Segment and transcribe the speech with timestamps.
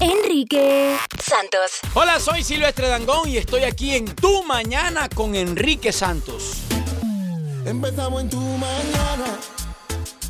[0.00, 1.80] Enrique Santos.
[1.92, 6.62] Hola, soy Silvestre Dangón y estoy aquí en Tu Mañana con Enrique Santos.
[7.66, 9.38] Empezamos en tu mañana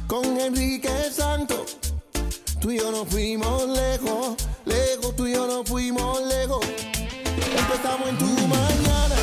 [0.09, 1.79] con Enrique Santos.
[2.61, 6.67] Tú y yo nos fuimos lejos, lejos, tú y yo nos fuimos lejos.
[7.57, 9.20] Empezamos en tu mañana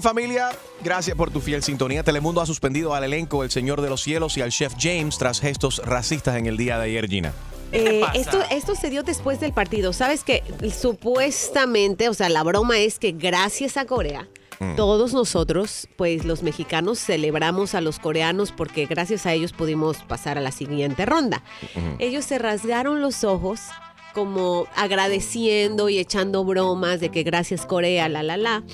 [0.00, 0.50] Familia,
[0.82, 2.02] gracias por tu fiel sintonía.
[2.02, 5.40] Telemundo ha suspendido al elenco El Señor de los Cielos y al chef James tras
[5.40, 7.32] gestos racistas en el día de ayer, Gina.
[7.72, 9.92] Eh, esto, esto se dio después del partido.
[9.92, 10.42] Sabes que
[10.74, 14.28] supuestamente, o sea, la broma es que gracias a Corea,
[14.60, 14.74] Mm.
[14.74, 20.36] todos nosotros, pues los mexicanos celebramos a los coreanos porque gracias a ellos pudimos pasar
[20.36, 21.44] a la siguiente ronda.
[22.00, 23.60] Ellos se rasgaron los ojos
[24.14, 28.64] como agradeciendo y echando bromas de que gracias Corea, la, la, la.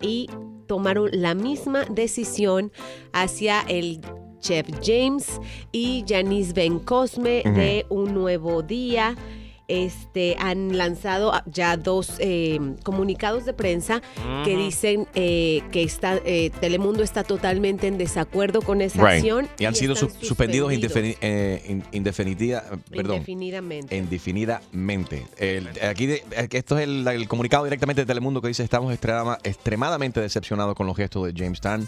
[0.00, 0.28] Y
[0.66, 2.72] tomaron la misma decisión
[3.12, 4.00] hacia el
[4.40, 5.40] chef James
[5.72, 9.16] y Janice Ben Cosme de Un Nuevo Día.
[9.66, 14.02] Este, han lanzado ya dos eh, comunicados de prensa
[14.44, 19.48] que dicen eh, que está, eh, Telemundo está totalmente en desacuerdo con esa acción.
[19.58, 23.96] Y han sido suspendidos suspendidos indefini- eh, in- indefinitiva- perdón, indefinidamente.
[23.96, 25.26] indefinidamente.
[25.38, 29.38] El- aquí de- esto es el, el comunicado directamente de Telemundo que dice estamos extrema-
[29.44, 31.86] extremadamente decepcionados con los gestos de James Tan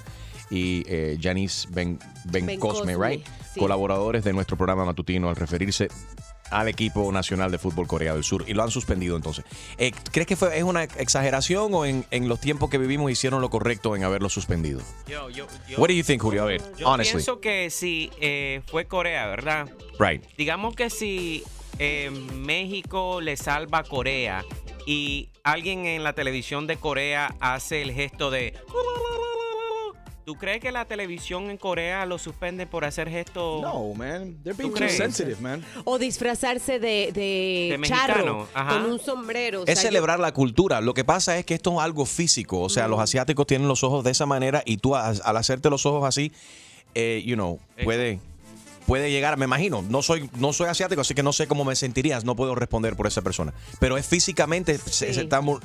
[0.51, 3.27] y eh, Janice Ben, ben, Ben Cosme, Cosme, right?
[3.53, 3.61] sí.
[3.61, 5.89] colaboradores de nuestro programa matutino al referirse
[6.51, 9.45] al equipo nacional de fútbol Corea del Sur y lo han suspendido entonces.
[9.79, 13.41] Eh, ¿Crees que fue, es una exageración o en, en los tiempos que vivimos hicieron
[13.41, 14.81] lo correcto en haberlo suspendido?
[15.07, 16.43] Yo, yo, yo, What do you think, Julio?
[16.43, 17.15] A ver, yo honestly.
[17.15, 19.69] pienso que si eh, fue Corea, ¿verdad?
[19.99, 20.25] Right.
[20.37, 21.45] Digamos que si
[21.79, 24.45] eh, México le salva a Corea
[24.87, 28.55] y alguien en la televisión de Corea hace el gesto de...
[30.27, 33.63] ¿Tú crees que la televisión en Corea lo suspende por hacer gestos?
[33.63, 34.37] No, man.
[34.43, 35.65] They're being ¿Tú too sensitive, man.
[35.85, 38.73] O disfrazarse de, de, De charro ajá.
[38.83, 39.63] con un sombrero.
[39.63, 40.81] o Es yo- celebrar la cultura.
[40.81, 42.61] Lo que pasa es que esto es algo físico.
[42.61, 45.71] O sea, los asiáticos tienen los ojos de esa manera y tú a- al hacerte
[45.71, 46.33] los ojos así,
[46.97, 48.19] eh, you know, puede,
[48.85, 49.83] puede llegar, me imagino.
[49.89, 52.25] No soy, no soy asiático, así que no sé cómo me sentirías.
[52.25, 53.55] No puedo responder por esa persona.
[53.79, 55.15] Pero es físicamente, se, Sí.
[55.15, 55.61] se está mur-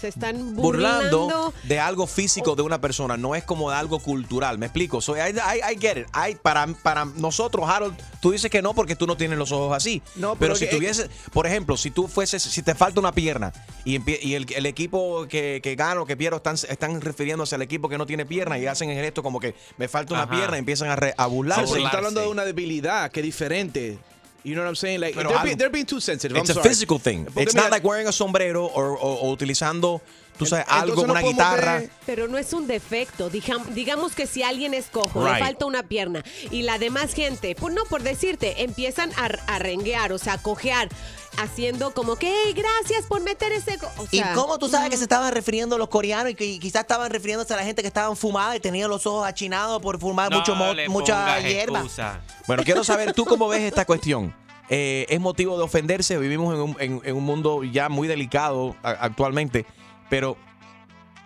[0.00, 1.54] se están burlando, burlando.
[1.64, 3.16] de algo físico de una persona.
[3.16, 4.58] No es como de algo cultural.
[4.58, 5.00] ¿Me explico?
[5.00, 6.06] So, I, I- I get it.
[6.14, 9.76] I- para, para nosotros, Harold, tú dices que no porque tú no tienes los ojos
[9.76, 10.02] así.
[10.16, 13.12] No, pero, pero si que- tuviese, por ejemplo, si tú fueses, si te falta una
[13.12, 13.52] pierna
[13.84, 17.62] y, y el, el equipo que, que gana o que pierde están, están refiriéndose al
[17.62, 20.32] equipo que no tiene pierna y hacen el gesto como que me falta una Ajá.
[20.36, 21.78] pierna y empiezan a, re- a burlarse.
[21.82, 23.98] está hablando de una debilidad que es diferente.
[24.48, 25.00] You know what I'm saying?
[25.00, 26.36] Like, they're, being, they're being too sensitive.
[26.36, 26.68] It's I'm a sorry.
[26.68, 27.26] physical thing.
[27.26, 30.00] Porque It's not like wearing a sombrero or, o- o utilizando,
[30.38, 31.74] tú sabes, Entonces algo, no una podemos guitarra.
[31.78, 33.30] tener- Pero no es un defecto.
[33.30, 35.34] Dijam- digamos que si alguien es cojo, Right.
[35.34, 39.58] le falta una pierna y la demás gente, pues no por decirte, empiezan a, a
[39.58, 40.88] renguear, o sea, a cojear,
[41.36, 43.78] haciendo como que, hey, gracias por meter ese.
[43.78, 43.90] co-".
[43.98, 46.82] O ¿Y sea, cómo tú sabes que se estaban refiriendo los coreanos y que quizás
[46.82, 50.30] estaban refiriéndose a la gente que estaban fumada y tenían los ojos achinados por fumar
[50.30, 51.78] No mucho mo- le mucha pongas hierba?
[51.80, 52.20] excusa.
[52.46, 54.34] Bueno, quiero saber tú cómo ves esta cuestión.
[54.70, 56.18] Eh, ¿Es motivo de ofenderse?
[56.18, 59.64] Vivimos en un, en- en un mundo ya muy delicado a- actualmente,
[60.08, 60.36] pero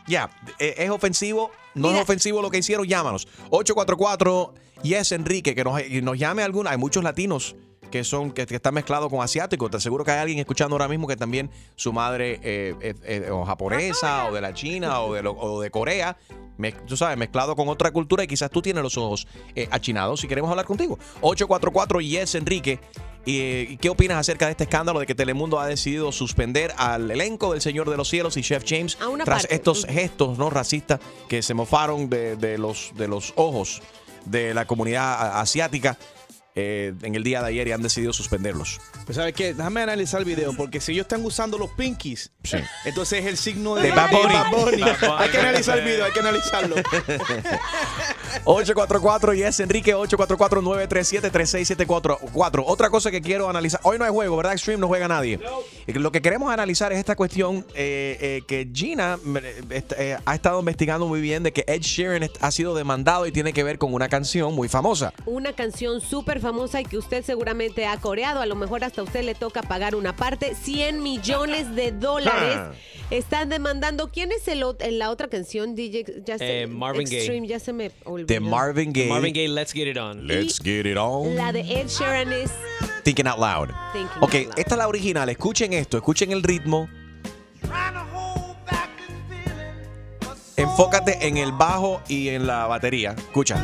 [0.06, 1.50] ya, eh, ¿es ofensivo?
[1.74, 2.00] ¿No Mira.
[2.00, 2.86] es ofensivo lo que hicieron?
[2.86, 3.26] Llámanos.
[3.50, 6.70] 844 Yes Enrique, que nos, nos llame alguna.
[6.70, 7.54] Hay muchos latinos
[7.90, 9.70] que son que, que están mezclados con asiáticos.
[9.70, 14.26] Te aseguro que hay alguien escuchando ahora mismo que también su madre eh, o japonesa
[14.26, 16.16] o de la China o de, lo- o de Corea.
[16.56, 20.20] me- tú sabes, mezclado con otra cultura y quizás tú tienes los ojos eh, achinados
[20.20, 20.98] si queremos hablar contigo.
[21.20, 22.80] 844 Yes Enrique.
[23.24, 27.10] ¿Y eh, qué opinas acerca de este escándalo de que Telemundo ha decidido suspender al
[27.10, 29.54] elenco del Señor de los Cielos y Chef James A una tras parte.
[29.54, 33.80] estos gestos no racistas que se mofaron de, de los, de los ojos
[34.24, 35.96] de la comunidad asiática
[36.54, 38.80] eh, en el día de ayer y han decidido suspenderlos?
[39.06, 39.54] Pues, ¿sabes qué?
[39.54, 42.58] Déjame analizar el video, porque si ellos están usando los pinkies, Sí.
[42.84, 44.34] entonces es el signo de, De Bad Bunny.
[44.50, 44.82] Bunny.
[44.82, 45.12] Bad Bunny.
[45.18, 46.74] Hay que analizar el video, hay que analizarlo.
[48.44, 52.64] 844 Yes Enrique 844-937-3674.
[52.66, 53.80] Otra cosa que quiero analizar.
[53.84, 54.52] Hoy no hay juego, ¿verdad?
[54.52, 55.38] Extreme no juega nadie.
[55.86, 59.18] Y Lo que queremos analizar es esta cuestión eh, eh, que Gina
[59.70, 63.32] eh, eh, ha estado investigando muy bien de que Ed Sheeran ha sido demandado y
[63.32, 65.12] tiene que ver con una canción muy famosa.
[65.26, 68.40] Una canción súper famosa y que usted seguramente ha coreado.
[68.40, 72.76] A lo mejor hasta a usted le toca pagar una parte, 100 millones de dólares.
[73.10, 74.10] Están demandando.
[74.10, 74.64] ¿Quién es el,
[74.98, 76.22] la otra canción, DJ?
[76.24, 77.02] Ya se- Eh, Marvin.
[77.02, 78.21] Extreme, ya se me olvidó.
[78.26, 79.08] De Marvin Gaye.
[79.08, 80.26] Marvin Gaye, Let's Get It On.
[80.26, 81.34] Let's get it on.
[81.36, 82.50] La de Ed Sheeran es
[83.04, 83.70] Thinking Out Loud.
[83.92, 84.58] Thinking Ok, Out Loud.
[84.58, 85.28] esta es la original.
[85.28, 86.88] Escuchen esto, escuchen el ritmo.
[90.56, 93.12] Enfócate en el bajo y en la batería.
[93.18, 93.56] Escucha.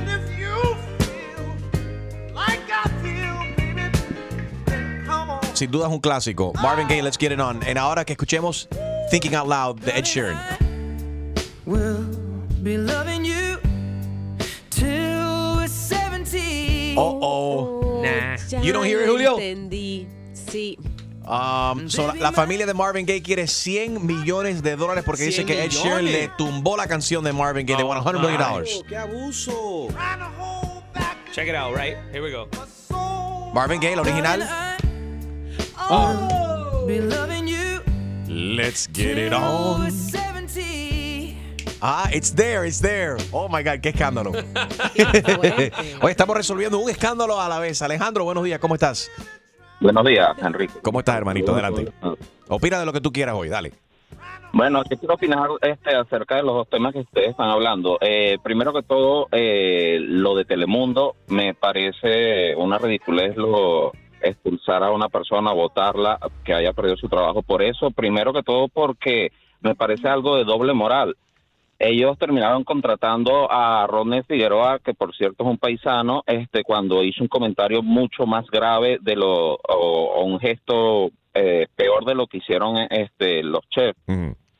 [5.54, 6.52] Sin duda es un clásico.
[6.62, 7.60] Marvin Gaye, Let's Get It On.
[7.66, 8.68] En ahora que escuchemos
[9.10, 10.38] Thinking Out Loud de Ed Sheeran.
[12.62, 13.58] Be loving you
[16.96, 18.02] Oh, oh.
[18.02, 18.36] Nah.
[18.48, 19.38] Ya You don't hear it, Julio?
[19.38, 20.06] Entendí.
[20.32, 20.78] Sí.
[21.28, 25.44] Um, so la, la familia de Marvin Gaye quiere 100 millones de dólares porque dice
[25.44, 28.38] 100 que Ed Sheeran le tumbó la canción de Marvin Gaye de Oh, 100 million
[28.38, 28.82] dollars.
[28.88, 29.88] ¡Qué abuso!
[31.32, 31.96] Check it out, right?
[32.10, 32.48] Here we go.
[33.52, 34.40] Marvin Gaye, la original.
[36.86, 37.82] Be loving you
[38.28, 39.90] Let's get it on.
[41.80, 42.08] We're 70.
[42.08, 43.16] Ah, it's there, it's there.
[43.32, 44.32] Oh my God, qué escándalo.
[46.02, 47.82] Hoy estamos resolviendo un escándalo a la vez.
[47.82, 49.10] Alejandro, buenos días, ¿cómo estás?
[49.80, 50.74] Buenos días, Enrique.
[50.82, 51.52] ¿Cómo estás, hermanito?
[51.52, 51.92] Adelante.
[52.48, 53.72] Opina de lo que tú quieras hoy, dale.
[54.52, 57.98] Bueno, yo quiero opinar este, acerca de los dos temas que ustedes están hablando.
[58.00, 64.90] Eh, primero que todo, eh, lo de Telemundo me parece una ridiculez lo expulsar a
[64.90, 67.90] una persona, votarla, que haya perdido su trabajo por eso.
[67.90, 71.16] Primero que todo porque me parece algo de doble moral.
[71.80, 77.22] Ellos terminaron contratando a Rodney Figueroa, que por cierto es un paisano, este, cuando hizo
[77.22, 82.26] un comentario mucho más grave de lo o, o un gesto eh, peor de lo
[82.26, 83.98] que hicieron este los chefs.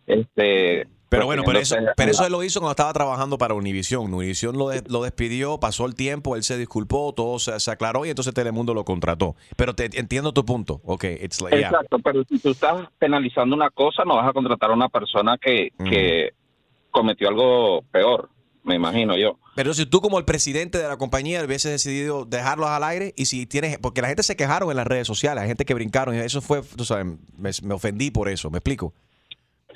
[0.07, 4.13] Este, Pero bueno, pero eso, pero eso él lo hizo cuando estaba trabajando para Univision.
[4.15, 8.07] Univision lo, de- lo despidió, pasó el tiempo, él se disculpó, todo se, se aclaró
[8.07, 9.35] y entonces Telemundo lo contrató.
[9.57, 10.81] Pero te entiendo tu punto.
[10.85, 11.69] Ok, it's like, yeah.
[11.69, 15.37] Exacto, pero si tú estás penalizando una cosa, no vas a contratar a una persona
[15.39, 15.91] que, Mm.
[15.91, 16.31] que
[16.99, 18.29] cometió algo peor,
[18.65, 19.39] me imagino yo.
[19.55, 23.27] Pero si tú como el presidente de la compañía hubieses decidido dejarlos al aire y
[23.27, 26.17] si tienes, porque la gente se quejaron en las redes sociales, hay gente que brincaron
[26.17, 28.93] y eso fue, tú sabes, me, me ofendí por eso, ¿me explico?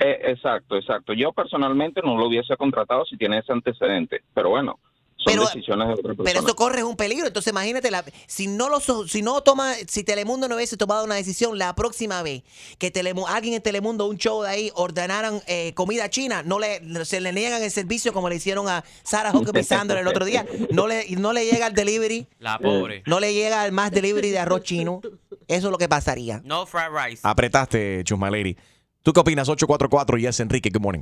[0.00, 1.12] Eh, exacto, exacto.
[1.12, 4.80] Yo personalmente no lo hubiese contratado si tiene ese antecedente, pero bueno,
[5.24, 6.24] son Pero- decisiones de otra persona.
[6.24, 7.26] Pero eso corre un peligro.
[7.26, 11.14] Entonces, imagínate, la- si no lo, si no toma, si Telemundo no hubiese tomado una
[11.14, 12.42] decisión la próxima vez
[12.78, 16.80] que Telemu- alguien en Telemundo, un show de ahí, ordenaran eh, comida china, no le,
[17.04, 20.46] se le niegan el servicio como le hicieron a Sarah Huckabee Sanders el otro día.
[20.70, 23.02] No le, no le llega el delivery, La pobre.
[23.06, 25.00] no le llega el más delivery de arroz chino.
[25.48, 26.40] Eso es lo que pasaría.
[26.44, 27.20] No fried rice.
[27.24, 28.56] Apretaste, Chusma Lady.
[29.02, 29.48] ¿Tú qué opinas?
[29.48, 31.00] 844 Yes, Enrique, good morning.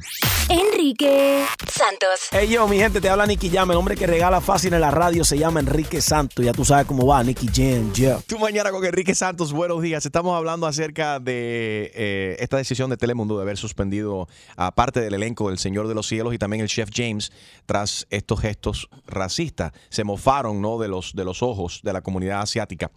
[0.49, 2.29] Enrique Santos.
[2.32, 3.70] Hey yo, mi gente, te habla Nicky Jam.
[3.70, 6.43] El hombre que regala fácil en la radio se llama Enrique Santos.
[6.43, 8.19] Ya tú sabes cómo va, Nicky Jam, yeah.
[8.26, 10.06] Tú mañana con Enrique Santos, buenos días.
[10.06, 15.12] Estamos hablando acerca de eh, esta decisión de Telemundo de haber suspendido a parte del
[15.12, 17.31] elenco del Señor de los Cielos y también el chef James
[17.67, 19.73] tras estos gestos racistas.
[19.91, 20.79] Se mofaron ¿no?
[20.79, 22.91] de, los, de los ojos de la comunidad asiática.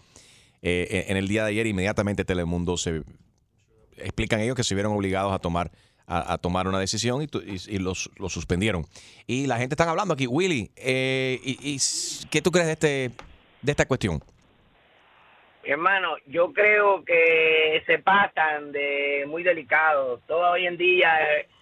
[0.62, 3.04] Eh, en el día de ayer inmediatamente Telemundo se
[3.98, 5.72] explican ellos que se vieron obligados a tomar
[6.06, 8.86] a, tomar una decisión y, y- los, los suspendieron.
[9.26, 11.78] Y la gente está hablando aquí, Willy, eh, y, y
[12.30, 13.12] ¿qué tú crees de este
[13.62, 14.22] de esta cuestión?
[15.64, 20.20] Hermano, yo creo que se pasan de muy delicados.
[20.28, 21.10] Todo hoy en día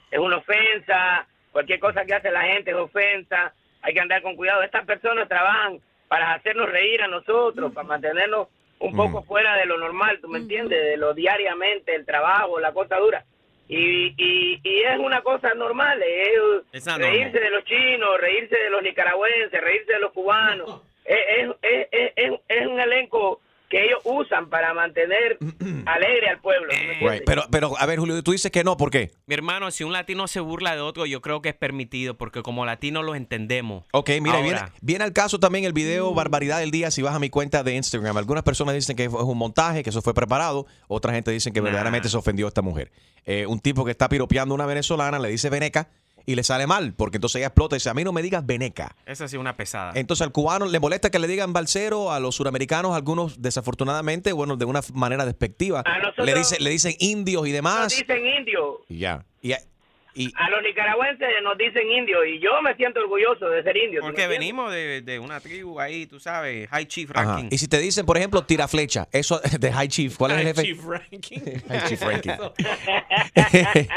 [0.10, 1.28] es una ofensa.
[1.52, 3.54] Cualquier cosa que hace la gente es ofensa.
[3.84, 4.64] Hay que andar con cuidado.
[4.64, 8.48] Estas personas trabajan para hacernos reír a nosotros, para mantenernos
[8.82, 10.82] un poco fuera de lo normal, ¿tú me entiendes?
[10.84, 13.24] De lo diariamente, el trabajo, la cosa dura.
[13.68, 18.70] Y, y, y es una cosa normal, es Esa reírse de los chinos, reírse de
[18.70, 20.82] los nicaragüenses, reírse de los cubanos.
[21.06, 23.40] es, es, es, es- es- es un elenco
[23.72, 25.38] que ellos usan para mantener
[25.86, 26.72] alegre al pueblo.
[27.00, 29.12] Right, Pero, pero, a ver, Julio, tú dices que no, ¿por qué?
[29.26, 32.44] Mi hermano, si un latino se burla de otro, yo creo que es permitido, porque
[32.44, 33.86] como latinos los entendemos.
[33.94, 37.16] Ok, mira, Ahora, viene, viene al caso también el video Barbaridad del Día si vas
[37.16, 38.18] a mi cuenta de Instagram.
[38.18, 40.68] Algunas personas dicen que es un montaje, que eso fue preparado.
[40.88, 41.66] Otra gente dicen que Nah.
[41.66, 42.92] verdaderamente se ofendió a esta mujer.
[43.26, 45.88] Eh, un tipo que está piropeando a una venezolana le dice veneca
[46.26, 48.46] y le sale mal, porque entonces ella explota y dice, a mí no me digas
[48.46, 48.96] veneca.
[49.06, 49.92] Esa sí es una pesada.
[49.96, 54.58] Entonces al cubano le molesta que le digan balsero, a los suramericanos, algunos desafortunadamente, bueno,
[54.58, 57.90] de una manera despectiva, A nosotros- le, dice, le dicen indios y Nos demás.
[57.98, 58.76] dicen indios.
[58.90, 59.26] Y ya.
[59.42, 59.54] Y,
[60.14, 64.00] y- A los nicaragüenses nos dicen indios y yo me siento orgulloso de ser indio.
[64.02, 67.24] ¿tú me Porque venimos de, de una tribu ahí, tú sabes, High Chief ajá.
[67.36, 67.50] Ranking.
[67.52, 70.44] y si te dicen, por ejemplo, tira flecha, eso de High Chief, ¿cuál es el
[70.44, 70.68] High jefe?
[70.68, 71.40] Chief Ranking.
[71.70, 72.32] High Chief Ranking.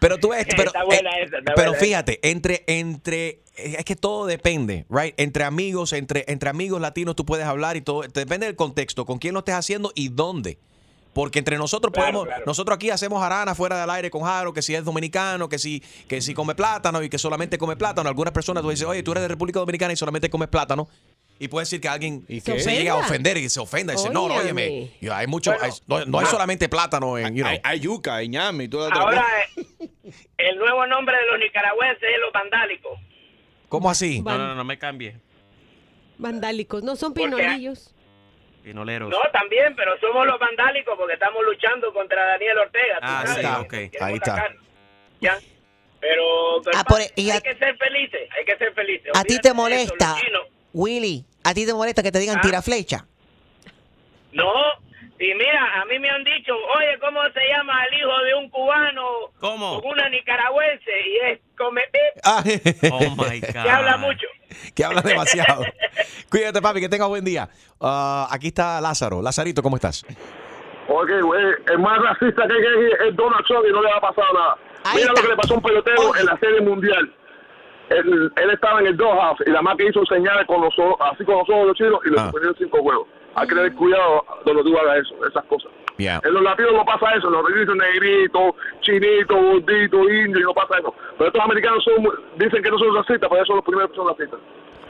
[0.00, 3.76] pero tú ves, pero, Está buena eh, esa, está pero buena fíjate, entre, entre, eh,
[3.78, 5.14] es que todo depende, right?
[5.18, 9.18] Entre amigos, entre, entre amigos latinos tú puedes hablar y todo, depende del contexto, con
[9.18, 10.58] quién lo estés haciendo y dónde.
[11.12, 14.74] Porque entre nosotros podemos, nosotros aquí hacemos arana fuera del aire con Jaro, que si
[14.74, 18.08] es dominicano, que si, que si come plátano y que solamente come plátano.
[18.08, 20.88] Algunas personas tú dices, oye, tú eres de República Dominicana y solamente comes plátano.
[21.38, 24.28] Y puede decir que alguien se, llega a ofender y se ofenda y dice, no,
[24.28, 27.50] no, óyeme, yo, hay mucho, hay- no, no hay solamente plátano en, you know.
[27.52, 29.70] Hay, hay yuca, hay ñame y toda otra Ahora, cosa.
[30.04, 32.98] eh, el nuevo nombre de los nicaragüenses es los vandálicos.
[33.68, 34.20] ¿Cómo así?
[34.22, 35.16] No, no, no me cambie.
[36.18, 37.91] Vandálicos, no son pinolillos.
[38.62, 39.10] Pinoleros.
[39.10, 42.98] No, también, pero somos los vandálicos porque estamos luchando contra Daniel Ortega.
[43.02, 43.68] Ah, sabes, sí, ok.
[43.70, 44.48] queremos Ahí está.
[45.20, 45.38] ¿ya?
[46.00, 49.10] Pero, pero Ah, por- y hay a- que ser felices, hay que ser felices.
[49.14, 50.42] ¿A ti te eso, molesta, chinos.
[50.72, 51.24] Willy?
[51.44, 52.40] ¿A ti te molesta que te digan Ah.
[52.40, 53.06] tira flecha?
[54.32, 54.52] No,
[55.24, 58.50] y mira, a mí me han dicho, oye, ¿cómo se llama el hijo de un
[58.50, 59.02] cubano
[59.40, 59.80] ¿Cómo?
[59.80, 60.90] con una nicaragüense?
[61.06, 61.80] Y es come
[62.24, 62.42] Ah,
[62.90, 63.52] Oh my God.
[63.52, 64.26] que habla mucho.
[64.74, 65.64] que habla demasiado.
[66.30, 67.48] Cuídate, papi, que tengas buen día.
[67.80, 69.22] Ah, aquí está Lázaro.
[69.22, 70.04] Lazarito, ¿cómo estás?
[70.88, 74.00] Oye, güey, el más racista que hay es Donald Trump y no le va a
[74.00, 74.56] pasar nada.
[74.94, 77.14] Mira lo que le pasó a un pelotero en la serie mundial.
[77.90, 80.96] Él, él estaba en el Doha y la más que hizo señales con los ojos,
[81.12, 82.30] así con los ojos de los chinos y le Ah.
[82.32, 83.06] pusieron cinco huevos.
[83.34, 85.70] Hay que tener cuidado donde tú hagas eso, esas cosas.
[85.98, 86.20] Yeah.
[86.24, 90.42] En los latinos no pasa eso, en los latinos dicen negrito, chinito, gordito, indio, y
[90.44, 90.94] no pasa eso.
[91.18, 92.04] Pero estos americanos son,
[92.38, 94.40] dicen que no son racistas, pero ellos son los primeros que son racistas.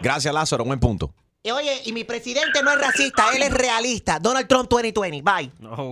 [0.01, 0.65] Gracias, Lázaro.
[0.65, 1.13] Buen punto.
[1.45, 4.19] Y oye, y mi presidente no es racista, él es realista.
[4.21, 5.51] Donald Trump 2020, bye.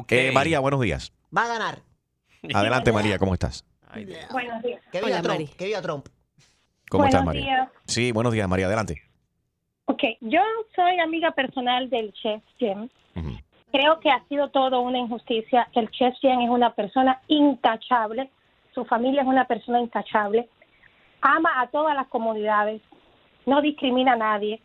[0.09, 1.13] Eh, María, buenos días.
[1.37, 1.79] Va a ganar.
[2.55, 3.65] Adelante, María, ¿cómo estás?
[4.31, 4.81] Buenos días.
[4.93, 6.07] Que viva Trump, que viva Trump.
[6.89, 7.57] ¿Cómo estás, Buenos María?
[7.57, 7.69] días.
[7.87, 8.67] Sí, buenos días, María.
[8.67, 9.10] Adelante.
[9.91, 10.41] Ok, yo
[10.77, 12.89] soy amiga personal del chef Jim.
[13.73, 15.69] Creo que ha sido todo una injusticia.
[15.73, 18.31] El chef Jim es una persona intachable.
[18.73, 20.49] Su familia es una persona intachable.
[21.23, 22.81] Ama a todas las comunidades.
[23.47, 24.61] No discrimina a nadie.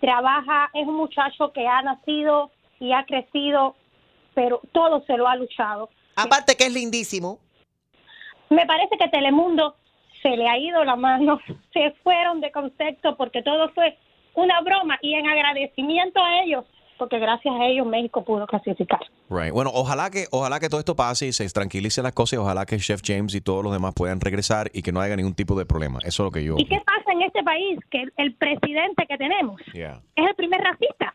[0.00, 2.50] Trabaja, es un muchacho que ha nacido
[2.80, 3.76] y ha crecido,
[4.34, 5.90] pero todo se lo ha luchado.
[6.16, 7.38] Aparte que es lindísimo.
[8.50, 9.76] Me parece que Telemundo
[10.22, 11.38] se le ha ido la mano,
[11.72, 13.96] se fueron de concepto porque todo fue
[14.34, 16.64] una broma y en agradecimiento a ellos,
[16.98, 19.00] porque gracias a ellos México pudo clasificar.
[19.30, 19.52] Right.
[19.52, 22.66] Bueno, ojalá que, ojalá que todo esto pase y se tranquilicen las cosas y ojalá
[22.66, 25.56] que Chef James y todos los demás puedan regresar y que no haya ningún tipo
[25.56, 25.98] de problema.
[26.04, 26.56] Eso es lo que yo.
[26.58, 27.78] ¿Y qué pasa en este país?
[27.90, 30.00] Que el, presidente que tenemos Yeah.
[30.14, 31.12] es el primer racista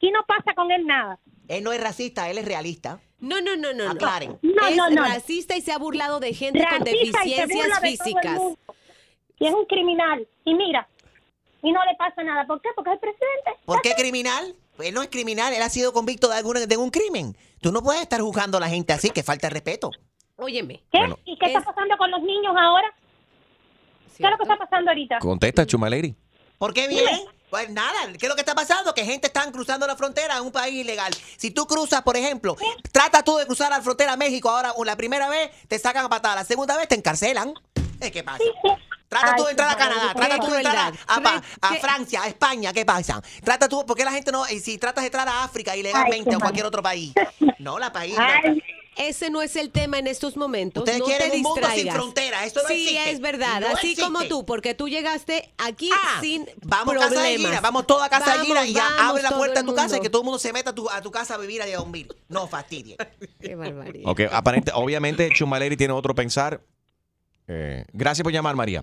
[0.00, 1.18] y no pasa con él nada.
[1.48, 3.00] Él no es racista, él es realista.
[3.20, 3.84] No, no, no, no.
[3.84, 3.90] no.
[3.92, 4.38] Aclaren.
[4.42, 5.02] No, es no, no.
[5.04, 7.84] racista y se ha burlado de gente con Racista y se deficiencias burla de todo
[7.84, 8.38] el físicas.
[8.38, 8.58] mundo.
[9.38, 10.26] Y es un criminal.
[10.44, 10.88] Y mira,
[11.62, 12.46] y no le pasa nada.
[12.46, 12.68] ¿Por qué?
[12.74, 13.64] Porque es el presidente.
[13.64, 14.54] ¿Por qué criminal?
[14.78, 17.36] Él no es criminal, él ha sido convicto de, alguna, de un crimen.
[17.60, 19.90] Tú no puedes estar juzgando a la gente así, que falta de respeto.
[20.36, 20.82] Óyeme.
[20.90, 20.98] ¿Qué?
[21.24, 22.92] ¿Y qué está pasando con los niños ahora?
[24.16, 25.18] ¿Qué es lo que está pasando ahorita?
[25.20, 26.14] Contesta, Chuma Lady.
[26.58, 27.26] ¿Por qué viene?
[27.50, 28.94] Pues nada, ¿qué es lo que está pasando?
[28.94, 31.12] Que gente está cruzando la frontera en un país ilegal.
[31.36, 32.56] Si tú cruzas, por ejemplo,
[32.92, 36.06] trata tú de cruzar la frontera a México, ahora o la primera vez te sacan
[36.06, 37.52] a patada, la segunda vez te encarcelan.
[38.00, 38.42] Eh, ¿Qué pasa?
[39.20, 42.22] Trata tú de entrar a Canadá, trata tú de entrar a, a- a- a Francia,
[42.22, 43.22] a España, ¿qué pasa?
[43.44, 46.30] Trata tú, ¿por qué la gente no, y si tratas de entrar a África ilegalmente
[46.30, 47.12] Ay, o cualquier otro país?
[47.58, 48.16] No, la país.
[48.96, 50.82] Ese no es el tema en estos momentos.
[50.82, 53.10] Ustedes no quieren te un mundo sin fronteras, esto no sí, existe.
[53.10, 53.60] es verdad.
[53.60, 54.02] No así existe.
[54.02, 55.90] como tú, porque tú llegaste aquí
[56.20, 57.50] sin Vamos a casa de problemas.
[57.50, 59.74] Gina, vamos toda a casa de Vamos, Gina y ya abre la puerta de tu
[59.74, 61.62] casa y que todo el mundo se meta a tu, a tu casa a vivir
[61.62, 62.14] a dormir.
[62.28, 62.96] No fastidie.
[63.40, 64.10] Qué barbaridad.
[64.10, 66.60] Ok, aparente, obviamente Chuma Lady tiene otro pensar.
[67.48, 68.82] Eh, gracias por llamar, María.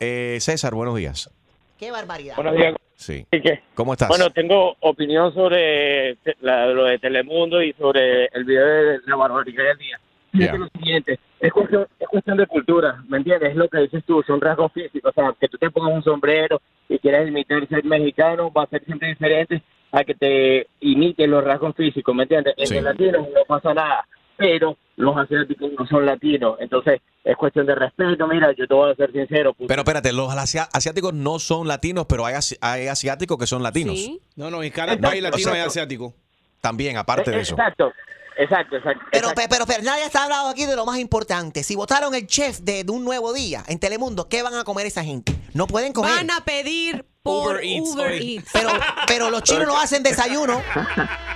[0.00, 1.30] Eh, César, buenos días.
[1.78, 2.36] Qué barbaridad.
[2.36, 2.74] Buenos días.
[2.96, 3.26] Sí.
[3.74, 4.08] ¿Cómo estás?
[4.08, 9.64] Bueno, tengo opinión sobre la- lo de Telemundo y sobre el video de la barbaridad
[9.64, 10.00] del día.
[10.32, 13.50] Fíjate lo siguiente, es cuestión, es cuestión de cultura, ¿me entiendes?
[13.50, 16.02] Es lo que dices tú, son rasgos físicos, o sea, que tú te pongas un
[16.02, 21.30] sombrero y quieras imitar ser mexicano va a ser siempre diferente a que te imiten
[21.30, 22.54] los rasgos físicos, ¿me entiendes?
[22.56, 22.82] Entre Sí.
[22.84, 28.26] latinos no pasa nada, pero los asiáticos no son latinos, entonces es cuestión de respeto,
[28.28, 32.06] mira, yo te voy a ser sincero, Pero espérate, los asia- asiáticos no son latinos,
[32.08, 33.96] pero hay, asi- hay asiáticos que son latinos.
[34.36, 36.14] No, no, en cada país latino hay asiático.
[36.60, 37.54] También, aparte de eso.
[37.54, 37.92] Exacto,
[38.38, 39.04] exacto, exacto.
[39.12, 41.62] Pero, pe- pero, pero nadie está hablando aquí de lo más importante.
[41.62, 44.86] Si votaron el chef de, de un nuevo día en Telemundo, ¿qué van a comer
[44.86, 45.32] esa gente?
[45.54, 46.12] No pueden comer.
[46.12, 48.20] Van a pedir por Uber Uber Eats, Eats.
[48.20, 48.42] oye.
[48.52, 48.68] Pero,
[49.08, 50.60] pero los chinos no hacen desayuno.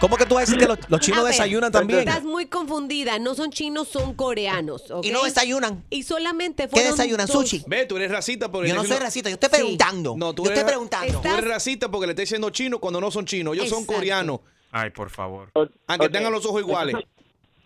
[0.00, 2.00] ¿Cómo que tú vas a decir que los, los chinos A ver, desayunan también?
[2.00, 3.18] Estás muy confundida.
[3.18, 4.90] No son chinos, son coreanos.
[4.90, 5.06] ¿ok?
[5.06, 5.82] Y no desayunan.
[5.88, 7.26] Y solamente ¿Qué fueron desayunan?
[7.26, 7.64] dos- ¿Sushi?
[7.66, 10.14] Ve, tú eres racista porque Yo no le soy estás racista, yo estoy preguntando.
[10.18, 11.20] No, tú yo eres, estoy preguntando.
[11.22, 13.54] Tú eres racista porque le estás diciendo chino cuando no son chinos.
[13.54, 13.94] Ellos son Exacto.
[13.94, 14.40] coreanos.
[14.70, 15.48] Ay, por favor.
[15.54, 16.12] Aunque Ok.
[16.12, 16.96] tengan los ojos iguales.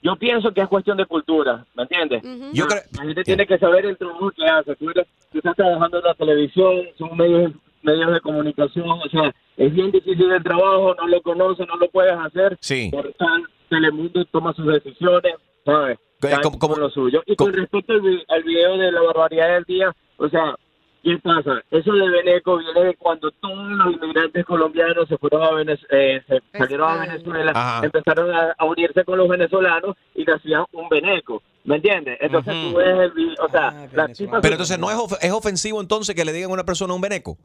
[0.00, 2.22] Yo pienso que es cuestión de cultura, ¿me entiendes?
[2.52, 4.76] Yo La- La gente tiene que saber el trabajo que hace.
[4.76, 9.34] Tú, eres- tú estás trabajando en la televisión, son medios, medios de comunicación, o sea,
[9.56, 12.88] es bien difícil el trabajo, no lo conoces, no lo puedes hacer Sí.
[12.90, 15.34] por tal Telemundo toma sus decisiones,
[15.64, 15.98] ¿sabes?
[16.20, 17.22] Cada quien con lo suyo.
[17.26, 20.54] Y con respecto al, vi- al video de la barbaridad del día, o sea,
[21.02, 21.62] ¿qué pasa?
[21.70, 26.22] Eso de Beneco viene de cuando todos los inmigrantes colombianos se fueron a Venez- eh,
[26.28, 27.84] se salieron a Venezuela, Ajá.
[27.86, 32.18] empezaron a, a unirse con los venezolanos y hacían un Beneco, ¿me entiendes?
[32.20, 35.32] Entonces tú ves el video, o sea, las tipas Pero entonces no es, of- es
[35.32, 37.36] ofensivo entonces que le digan a una persona un veneco.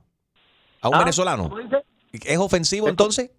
[0.82, 1.00] A un ¿Ah?
[1.00, 1.50] venezolano.
[2.12, 3.32] ¿Es ofensivo entonces?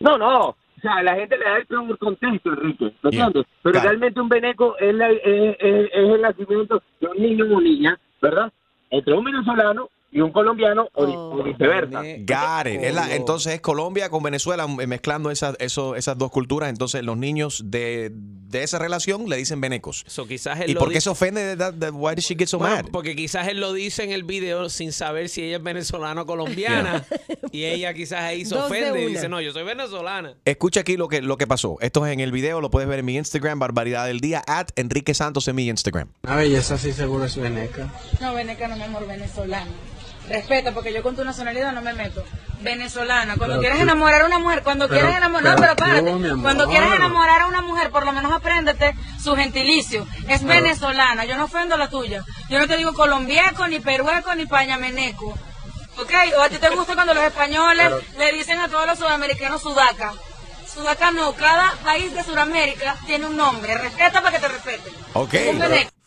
[0.00, 0.48] No, no.
[0.50, 2.94] O sea, la gente le da el peor contexto, Enrique.
[3.02, 3.26] ¿Me Yeah.
[3.26, 3.52] entiendes?
[3.62, 3.88] Pero Claro.
[3.88, 7.98] realmente un veneco es, la- es- es- es el nacimiento de un niño o niña,
[8.22, 8.52] ¿verdad?
[8.90, 12.00] Entre un venezolano y un colombiano o, vi- o viceversa.
[12.00, 12.80] Got it.
[12.82, 16.70] Es la- entonces es Colombia con Venezuela eh, mezclando esas, eso- esas dos culturas.
[16.70, 20.04] Entonces los niños de, de esa relación le dicen venecos.
[20.06, 21.42] So, quizás él ¿Y lo por qué se ofende?
[21.44, 22.84] de that- that- why did she get so Bueno, mad?
[22.90, 26.26] porque quizás él lo dice en el video sin saber si ella es venezolana o
[26.26, 27.04] colombiana.
[27.52, 30.34] y ella quizás ahí se ofende y dice, no, yo soy venezolana.
[30.46, 31.76] Escucha aquí lo que, lo que pasó.
[31.80, 34.68] Esto es en el video, lo puedes ver en mi Instagram, Barbaridad del Día, at
[34.76, 36.08] Enrique Santos en mi Instagram.
[36.22, 37.92] Una belleza sí seguro es veneca.
[38.22, 39.70] No, veneca no, mi amor, venezolana.
[40.28, 42.24] Respeta, porque yo con tu nacionalidad no me meto.
[42.60, 43.36] Venezolana.
[43.36, 46.10] Cuando Pero quieres tú- enamorar a una mujer, cuando pero- quieres enamorar, no, pero párate.
[46.42, 50.06] Cuando quieres enamorar a una mujer, por lo menos apréndete su gentilicio.
[50.28, 52.24] Es Pero- venezolana, yo no ofendo la tuya.
[52.48, 55.38] Yo no te digo colombiaco, ni perueco, ni pañameneco.
[55.98, 56.12] ¿Ok?
[56.38, 60.12] O a ti te gusta cuando los españoles le dicen a todos los sudamericanos sudaca.
[60.72, 63.76] Sudaca no, cada país de Sudamérica tiene un nombre.
[63.78, 64.92] Respeta para que te respeten.
[65.14, 65.34] Ok.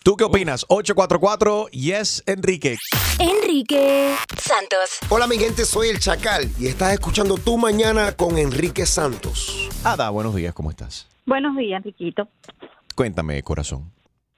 [0.03, 0.65] ¿Tú qué opinas?
[0.67, 2.75] 844 Yes Enrique.
[3.19, 4.99] Enrique Santos.
[5.11, 9.69] Hola mi gente, soy el Chacal y estás escuchando Tu Mañana con Enrique Santos.
[9.85, 11.07] Ada, buenos días, ¿cómo estás?
[11.27, 12.27] Buenos días, Enriquito.
[12.95, 13.91] Cuéntame, corazón.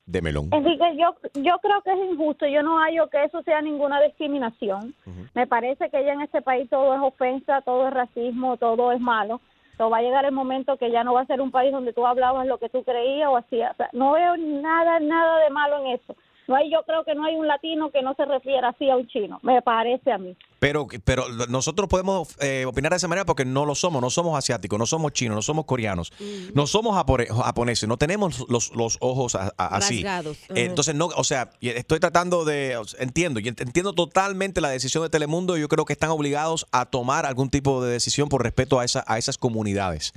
[0.05, 0.50] De melón.
[0.51, 2.46] Enrique, yo, yo creo que es injusto.
[2.46, 4.93] Yo no hallo que eso sea ninguna discriminación.
[5.34, 9.00] Me parece que ya en este país todo es ofensa, todo es racismo, todo es
[9.00, 9.39] malo.
[9.77, 11.94] So, va a llegar el momento que ya no va a ser un país donde
[11.94, 13.75] tú hablabas lo que tú creías o hacías.
[13.92, 16.15] No veo nada, nada de malo en eso.
[16.47, 18.95] No hay, yo creo que no hay un latino que no se refiera así a
[18.97, 19.39] un chino.
[19.43, 20.35] Me parece a mí.
[20.59, 24.01] Pero, pero nosotros podemos eh, opinar de esa manera porque no lo somos.
[24.01, 26.12] No somos asiáticos, no somos chinos, no somos coreanos,
[26.53, 30.03] no somos japoneses, no tenemos los, los ojos a- a- así.
[30.03, 30.37] Rasgados.
[30.37, 30.59] Eh, Ajá.
[30.61, 32.77] Entonces, no, o sea, estoy tratando de.
[33.00, 35.57] Entiendo, y ent- entiendo totalmente la decisión de Telemundo.
[35.57, 38.85] y Yo creo que están obligados a tomar algún tipo de decisión por respeto a,
[38.85, 40.13] esa, a esas comunidades.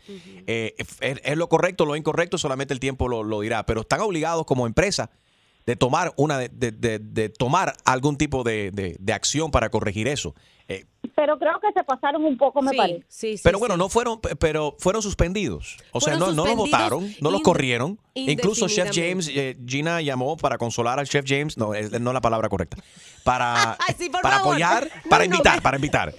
[0.47, 3.65] Eh, es, es lo correcto, lo incorrecto, solamente el tiempo lo, lo dirá.
[3.67, 5.11] Pero están obligados como empresa
[5.67, 9.69] de tomar una de, de- de- de tomar algún tipo de, de- de acción para
[9.69, 10.35] corregir eso.
[10.69, 13.37] Eh, Pero creo que se pasaron un poco, me parece.
[13.45, 15.77] pero bueno, no fueron, pe- pero furon suspendidos.
[15.93, 17.99] O sea, no, Fueron no los votaron, no los corrieron.
[18.15, 22.15] Incluso Chef James, eh, Gina llamó para consolar al Chef James, no, es no es
[22.15, 22.77] la palabra correcta,
[23.25, 23.77] para,
[24.23, 24.53] para favor.
[24.55, 26.15] apoyar, para invitar, para invitar.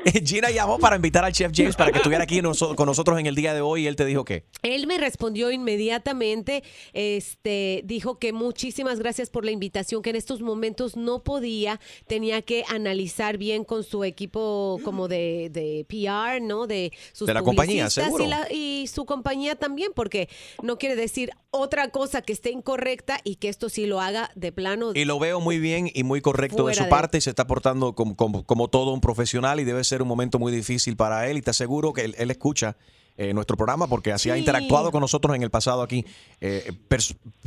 [0.24, 3.26] Gina llamó para invitar al Chef James para que estuviera aquí noso- con nosotros en
[3.26, 8.18] el día de hoy y él te dijo que Él me respondió inmediatamente, este, dijo
[8.18, 13.38] que muchísimas gracias por la invitación, que en estos momentos no podía, tenía que analizar
[13.38, 16.66] bien con su equipo como de, de PR, ¿no?
[16.66, 18.24] De sus De la compañía, seguro.
[18.24, 20.28] Y, la- y su compañía también, porque
[20.62, 24.52] no quiere decir otra cosa que esté incorrecta y que esto sí lo haga de
[24.52, 24.92] plano.
[24.94, 27.46] Y lo veo muy bien y muy correcto de su de- parte y se está
[27.46, 31.28] portando como, como- como todo un profesional y debe ser un momento muy difícil para
[31.28, 32.76] él y te aseguro que él, él escucha
[33.18, 34.40] eh, nuestro programa porque así ha Sí.
[34.40, 36.04] interactuado con nosotros en el pasado aquí.
[36.40, 36.72] Eh,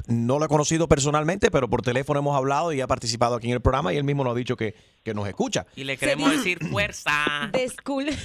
[0.08, 3.54] no lo he conocido personalmente, pero por teléfono hemos hablado y ha participado aquí en
[3.54, 5.66] el programa y él mismo nos ha dicho que, que nos escucha.
[5.76, 7.12] Y le queremos decir fuerza.
[7.52, 8.16] Descul-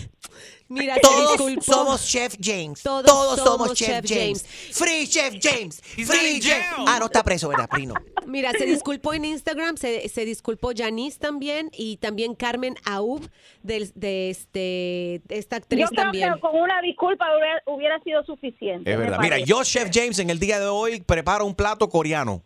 [0.71, 2.81] Mira, Todos somos Chef James.
[2.83, 4.45] Todos Todos, somos, somos Chef, Chef James.
[4.45, 4.79] James.
[4.79, 5.81] Free Chef James.
[5.83, 6.65] Free Chef.
[6.87, 7.95] Ah, no está preso, ¿verdad, Prino?
[8.25, 13.29] Mira, se disculpó en Instagram, se, se disculpó Janice también y también Carmen Aub
[13.65, 16.35] del- de, este, de esta actriz Yo creo también.
[16.35, 18.93] que con una disculpa hubiera, hubiera sido suficiente.
[18.93, 19.19] Es verdad.
[19.21, 22.45] Mira, yo, Chef James, en el día de hoy preparo un plato coreano.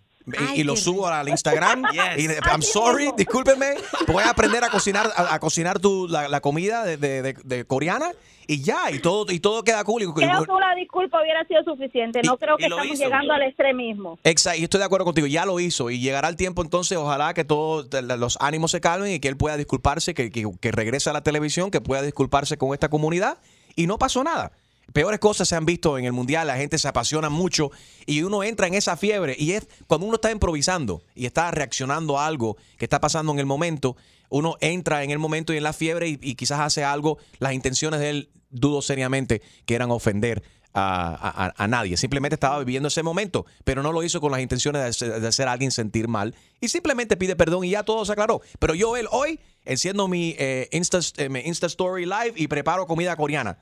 [0.54, 1.82] Y, y lo subo al Instagram.
[2.16, 3.74] Y de- I'm sorry, discúlpeme.
[4.08, 7.36] Voy a aprender a cocinar, a, a cocinar tu, la, la comida de, de- de-
[7.44, 8.10] de coreana
[8.46, 10.02] y ya, y todo, y todo queda cool.
[10.02, 12.20] Y- Creo que una disculpa hubiera sido suficiente.
[12.24, 13.04] No creo que y estamos hizo.
[13.04, 14.18] llegando al extremismo.
[14.24, 17.34] Exacto, y estoy de acuerdo contigo, ya lo hizo y llegará el tiempo entonces, ojalá
[17.34, 21.10] que todos los ánimos se calmen y que él pueda disculparse, que, que, que regrese
[21.10, 23.38] a la televisión, que pueda disculparse con esta comunidad
[23.76, 24.52] y no pasó nada.
[24.92, 27.70] Peores cosas se han visto en el mundial, la gente se apasiona mucho
[28.06, 32.18] y uno entra en esa fiebre y es cuando uno está improvisando y está reaccionando
[32.18, 33.96] a algo que está pasando en el momento,
[34.28, 38.00] uno entra en el momento y en la fiebre y, quizás hace algo, las intenciones
[38.00, 40.42] de él dudo seriamente que eran ofender
[40.74, 41.96] a, nadie.
[41.96, 45.28] Simplemente estaba viviendo ese momento, pero no lo hizo con las intenciones de hacer, de
[45.28, 46.34] hacer a alguien sentir mal.
[46.60, 48.40] Y simplemente pide perdón y ya todo se aclaró.
[48.58, 52.86] Pero yo, él, hoy, enciendo mi, eh, Insta, eh, mi Insta Story Live y preparo
[52.86, 53.58] comida coreana.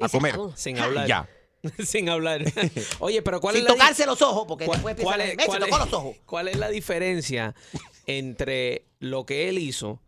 [0.00, 0.34] A comer.
[0.56, 1.06] Sin hablar.
[1.06, 1.28] Ya.
[1.84, 2.42] Sin hablar.
[3.00, 5.42] Oye, pero ¿cuál Sin es la tocarse los ojos, porque ¿Cuál- después cuál es- "Me,
[5.42, 6.16] se cuál tocó es- los ojos".
[6.24, 7.54] ¿Cuál es la diferencia
[8.06, 10.00] entre lo que él hizo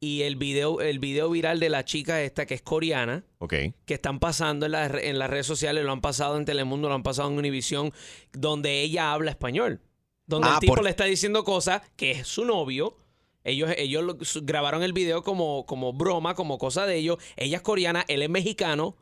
[0.00, 3.24] y el video, el video viral de la chica esta que es coreana?
[3.38, 3.54] Ok.
[3.84, 6.88] que están pasando en, las re- en las redes sociales, lo han pasado en Telemundo,
[6.88, 7.92] lo han pasado en Univisión,
[8.32, 9.80] donde ella habla español.
[10.26, 12.96] Donde Ah, el tipo por- le está diciendo cosas que es su novio.
[13.42, 17.18] Ellos, ellos lo- grabaron el video como, como broma, como cosa de ellos.
[17.36, 18.96] Ella es coreana, él es mexicano.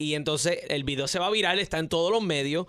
[0.00, 2.66] Y entonces el video se va viral, está en todos los medios.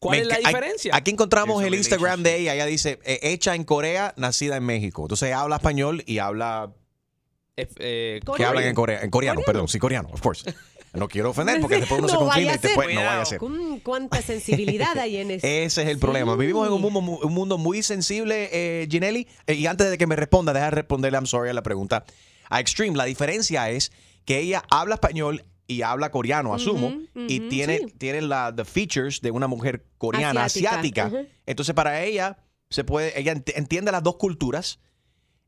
[0.00, 0.96] ¿Cuál Me es la enca- diferencia?
[0.96, 2.54] Aquí encontramos el Instagram de ella.
[2.54, 5.02] Ella dice, eh, hecha en Corea, nacida en México.
[5.02, 6.72] Entonces habla español y habla...
[7.56, 10.52] eh, que hablan en Corea, en coreano, perdón, sí, coreano, of course.
[10.92, 12.70] No quiero ofender porque después uno se No confina vaya y a ser.
[12.70, 13.40] después no vaya a ser.
[13.84, 15.46] Cuánta sensibilidad hay en eso.
[15.46, 16.34] Ese es el problema.
[16.34, 19.28] Vivimos en un mundo, mu- un mundo muy sensible, eh, Ginelli.
[19.46, 22.04] Eh, y antes de que me responda, deja de responderle, I'm sorry, a la pregunta.
[22.50, 23.92] A Extreme, la diferencia es
[24.24, 27.94] que ella habla español y habla coreano, asumo, y tiene, sí.
[27.98, 31.10] tiene la the features de una mujer coreana, Asiática.
[31.46, 34.80] Entonces, para ella, se puede, ella ent- entiende las dos culturas,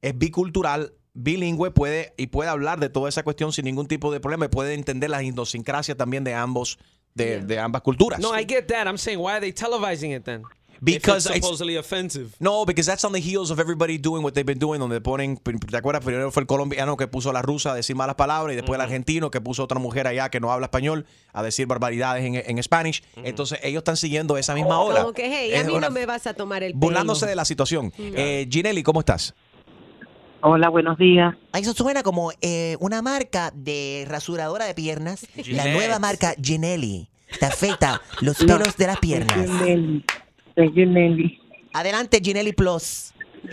[0.03, 4.21] es bicultural, bilingüe, puede, y puede hablar de toda esa cuestión sin ningún tipo de
[4.21, 6.79] problema, y puede entender la idiosincrasia también de ambos,
[7.15, 8.21] de, de ambas culturas.
[8.21, 8.87] No, I get that.
[8.87, 10.43] I'm saying, why are they televising it then?
[10.85, 12.31] Because If it's it's- supposedly offensive.
[12.41, 15.37] No, because that's on the heels of everybody doing what they've been doing, donde ponen,
[15.39, 16.05] ¿te acuerdas?
[16.05, 18.77] Primero fue el colombiano que puso a la rusa a decir malas palabras y después
[18.77, 22.25] el argentino que puso a otra mujer allá que no habla español a decir barbaridades
[22.25, 23.03] en, en Spanish.
[23.17, 25.01] Entonces ellos están siguiendo esa misma ola.
[25.01, 26.81] Como que, hey, a mí una- no me vas a tomar el pelo.
[26.81, 27.93] burlándose de la situación.
[27.99, 29.35] Eh, Ginelli, ¿cómo estás?
[30.43, 31.35] Hola, buenos días.
[31.55, 35.27] Eso suena como eh, una marca de rasuradora de piernas.
[35.37, 35.73] La Gillette.
[35.73, 37.09] nueva marca Ginelli.
[37.41, 39.35] Te afecta los pelos de las piernas.
[39.49, 40.05] Ginelli.
[40.57, 41.41] Ginelli.
[41.73, 43.13] Adelante, Ginelli Plus.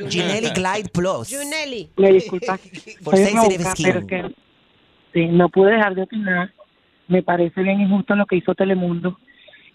[0.10, 1.30] Ginelli Glide Plus.
[1.30, 1.90] Junelli.
[1.98, 2.58] Me disculpa.
[3.02, 4.36] For Soy pero que
[5.14, 6.54] sí, no pude dejar de opinar.
[7.08, 9.18] Me parece bien injusto lo que hizo Telemundo,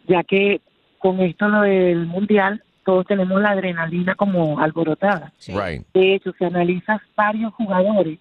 [0.08, 0.60] ya que
[0.98, 5.32] con esto lo del mundial, todos tenemos la adrenalina como alborotada.
[5.48, 5.86] Right.
[5.92, 8.18] De hecho, si analizas varios jugadores,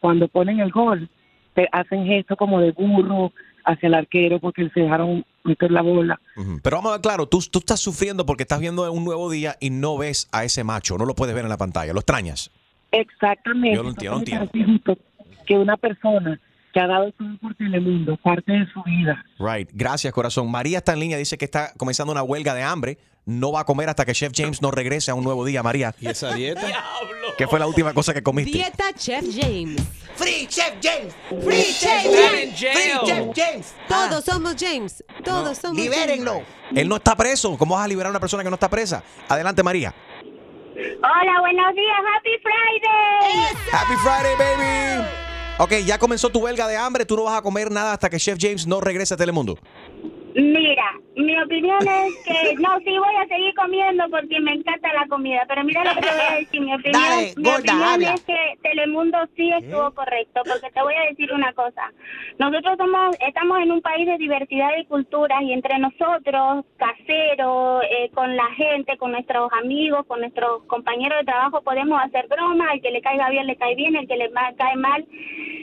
[0.00, 1.08] cuando ponen el gol,
[1.54, 3.32] te hacen gestos como de burro
[3.64, 6.20] hacia el arquero porque se dejaron meter la bola.
[6.62, 9.56] Pero vamos a ver claro, tú, tú estás sufriendo porque estás viendo un nuevo día
[9.60, 12.50] y no ves a ese macho, no lo puedes ver en la pantalla, lo extrañas.
[12.92, 13.76] Exactamente.
[13.76, 14.98] Yo lo entiendo, Entonces, lo me parece injusto
[15.46, 16.40] que una persona
[16.72, 19.70] que ha dado todo por Telemundo, parte de su vida, Right.
[19.72, 20.50] Gracias, corazón.
[20.50, 22.98] María está en línea, dice que está comenzando una huelga de hambre.
[23.28, 25.94] No va a comer hasta que Chef James no regrese a un nuevo día, María.
[26.00, 26.62] ¿Y esa dieta?
[27.36, 28.52] ¿Qué fue la última cosa que comiste?
[28.52, 29.82] Dieta Chef James.
[30.16, 31.14] Free Chef James.
[31.44, 32.58] Free Chef James.
[32.58, 32.72] James.
[32.72, 33.74] Free Chef James.
[33.86, 35.04] Todos somos James.
[35.22, 36.36] Todos somos Libérenlo.
[36.36, 36.46] James.
[36.74, 37.58] Él no está preso.
[37.58, 39.04] ¿Cómo vas a liberar a una persona que no está presa?
[39.28, 39.94] Adelante, María.
[40.74, 43.58] Hola, buenos días, Happy Friday.
[43.72, 45.06] Happy Friday, baby.
[45.58, 47.04] Ok, ya comenzó tu huelga de hambre.
[47.04, 49.58] Tú no vas a comer nada hasta que Chef James no regrese a Telemundo.
[50.38, 55.04] Mira, mi opinión es que no, sí voy a seguir comiendo porque me encanta la
[55.08, 56.60] comida, pero mira lo que te voy a decir.
[56.60, 58.14] Mi opinión, Dale, mi gorda, opinión habla.
[58.14, 61.92] es que Telemundo sí estuvo correcto, porque te voy a decir una cosa.
[62.38, 68.08] Nosotros somos, estamos en un país de diversidad de culturas y entre nosotros, caseros, eh,
[68.14, 72.74] con la gente, con nuestros amigos, con nuestros compañeros de trabajo, podemos hacer bromas.
[72.74, 73.96] El que le caiga bien, le cae bien.
[73.96, 75.04] El que le cae mal,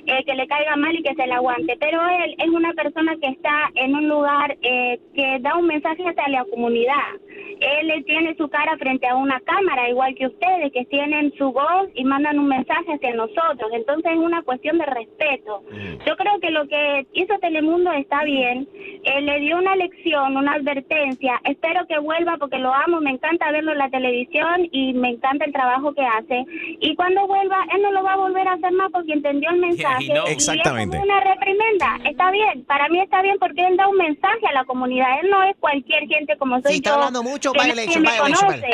[0.08, 1.78] eh, que le caiga mal y que se le aguante.
[1.80, 6.04] Pero él es una persona que está en un lugar eh, que da un mensaje
[6.04, 7.14] hacia la comunidad.
[7.60, 11.52] Él eh, tiene su cara frente a una cámara, igual que ustedes, que tienen su
[11.52, 13.70] voz y mandan un mensaje hacia nosotros.
[13.74, 15.64] Entonces es una cuestión de respeto.
[16.06, 18.68] Yo creo que lo que hizo Telemundo está bien.
[19.04, 21.40] Eh, le dio una lección, una advertencia.
[21.44, 25.46] Espero que vuelva porque lo amo, me encanta verlo en la televisión y me encanta
[25.46, 26.44] el trabajo que hace.
[26.80, 29.58] Y cuando vuelva, él no lo va a volver a hacer más porque entendió el
[29.68, 30.08] mensaje.
[30.08, 30.30] knows.
[30.30, 30.98] Y Exactamente.
[30.98, 32.00] es una reprimenda.
[32.10, 35.20] Está bien, para mí está bien porque él da un mensaje a la comunidad.
[35.22, 36.96] Él no es cualquier gente como soy Si está yo.
[36.96, 38.68] hablando mucho, que violation, me violation, conoce.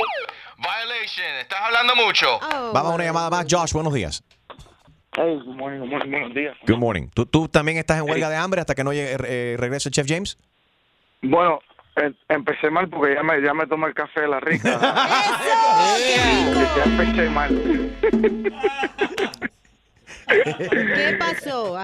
[0.58, 2.40] Violation, estás hablando mucho.
[2.74, 3.46] Vamos a una llamada más.
[3.50, 4.24] Josh, buenos días.
[5.14, 6.56] Hey, good morning, good morning, buenos días.
[6.66, 7.08] Good morning.
[7.14, 10.08] ¿Tú, tú también estás en huelga de hambre hasta que no llegue, eh, regrese Chef
[10.08, 10.38] James?
[11.22, 11.60] Bueno,
[11.98, 14.80] eh, empecé mal porque ya me, ya me tomé el café de la rica.
[16.78, 17.50] ya empecé mal.
[20.28, 21.78] ¿Qué pasó?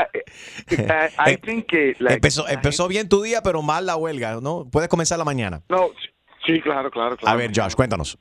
[0.00, 4.68] Ah, I think que like, empezó, empezó bien tu día, pero mal la huelga, ¿no?
[4.70, 5.62] Puedes comenzar la mañana.
[5.68, 5.90] no,
[6.46, 7.34] sí, claro, claro, claro.
[7.34, 8.18] A ver, Josh, cuéntanos.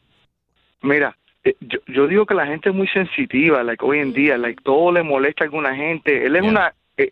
[0.81, 4.37] Mira, eh, yo, yo digo que la gente es muy sensitiva, like hoy en día,
[4.37, 6.25] like todo le molesta a alguna gente.
[6.25, 7.11] Él es una eh,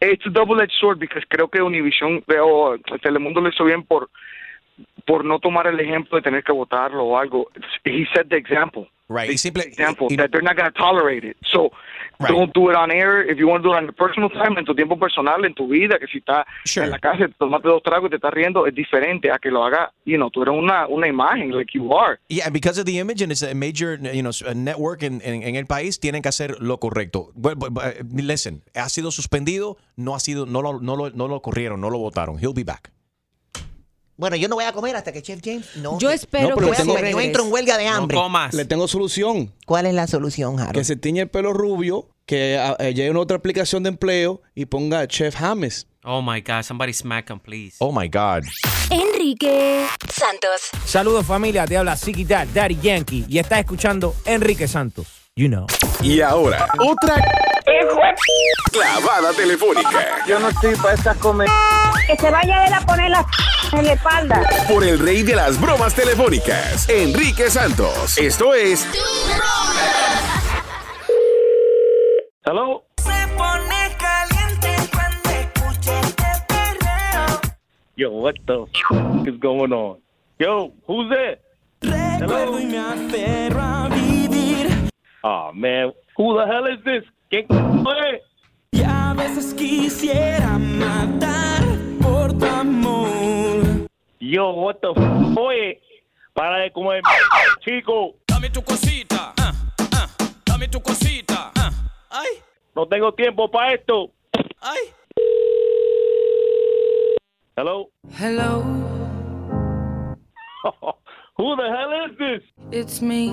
[0.00, 4.10] it's a double-edged sword because creo que Univision eh, o Telemundo lo hizo bien por
[5.06, 7.48] por no tomar el ejemplo de tener que votarlo o algo.
[7.84, 8.88] He set the example.
[9.08, 9.30] Right.
[9.30, 11.36] Y simple, example that they're not going to tolerate it.
[11.44, 11.70] So,
[12.18, 13.22] Don't do it on air.
[13.28, 15.54] If you want to do it on your personal time, en tu tiempo personal, en
[15.54, 16.46] tu vida, que si estás
[16.76, 19.50] en la casa, te tomaste dos tragos y te estás riendo, es diferente a que
[19.50, 22.18] lo haga, you know, tú eres una, una imagen, like you are.
[22.28, 25.56] Yeah, because of the image and it's a major, you know, network en, en, en
[25.56, 27.30] el país, tienen que hacer lo correcto.
[27.34, 31.28] But, but, but, listen, ha sido suspendido, no ha sido, no lo, no lo, no
[31.28, 32.38] lo corrieron, no lo votaron.
[32.38, 32.90] He'll be back.
[34.22, 35.98] Bueno, yo no voy a comer hasta que Chef James no.
[35.98, 37.10] Yo espero no, que voy a tengo- comer.
[37.10, 38.16] Yo entro en huelga de hambre.
[38.52, 39.52] Le tengo solución.
[39.66, 40.76] ¿Cuál es la solución, Harold?
[40.76, 44.40] Que se tiñe el pelo rubio, que ah, eh, llegue a otra aplicación de empleo
[44.54, 45.88] y ponga Chef James.
[46.04, 47.74] Oh my God, somebody smack him, please.
[47.80, 48.44] Oh my God.
[48.90, 50.70] Enrique Santos.
[50.84, 55.08] Saludos familia, te habla Ziggy Dad, Daddy Yankee y estás escuchando Enrique Santos.
[55.34, 55.66] You know.
[56.00, 57.16] Y ahora, otra
[58.70, 60.24] clavada telefónica.
[60.28, 61.48] Yo no estoy para estas comer.
[62.06, 63.26] Que se vaya él a poner la
[63.72, 64.42] en la espalda.
[64.68, 68.18] Por el rey de las bromas telefónicas, Enrique Santos.
[68.18, 68.86] Esto es
[72.44, 72.84] Hello.
[72.98, 77.40] Se pone caliente cuando escucha este perreo.
[77.96, 79.98] Yo, what the f- is going on?
[80.38, 81.40] Yo, who's there?
[82.18, 84.90] Recuerdo y me aferro a vivir.
[85.22, 85.92] Oh, man.
[86.16, 87.04] Who the hell is this?
[87.30, 88.22] ¿Quién es?
[88.72, 91.62] Y a veces quisiera matar
[92.00, 93.86] por tu amor.
[94.18, 95.80] Yo, what the f- Oye,
[96.34, 97.02] para de comer,
[97.60, 98.14] chico.
[98.26, 99.34] Dame tu cosita.
[99.38, 99.52] ah,
[99.94, 100.08] ah,
[100.46, 101.52] dame tu cosita.
[101.56, 101.70] ah.
[102.10, 102.28] Ay,
[102.74, 104.10] No tengo tiempo para esto.
[104.62, 104.78] ay.
[107.56, 107.90] Hello?
[108.18, 108.62] Hello,
[111.36, 112.42] Who the hell is this?
[112.70, 113.28] it's me.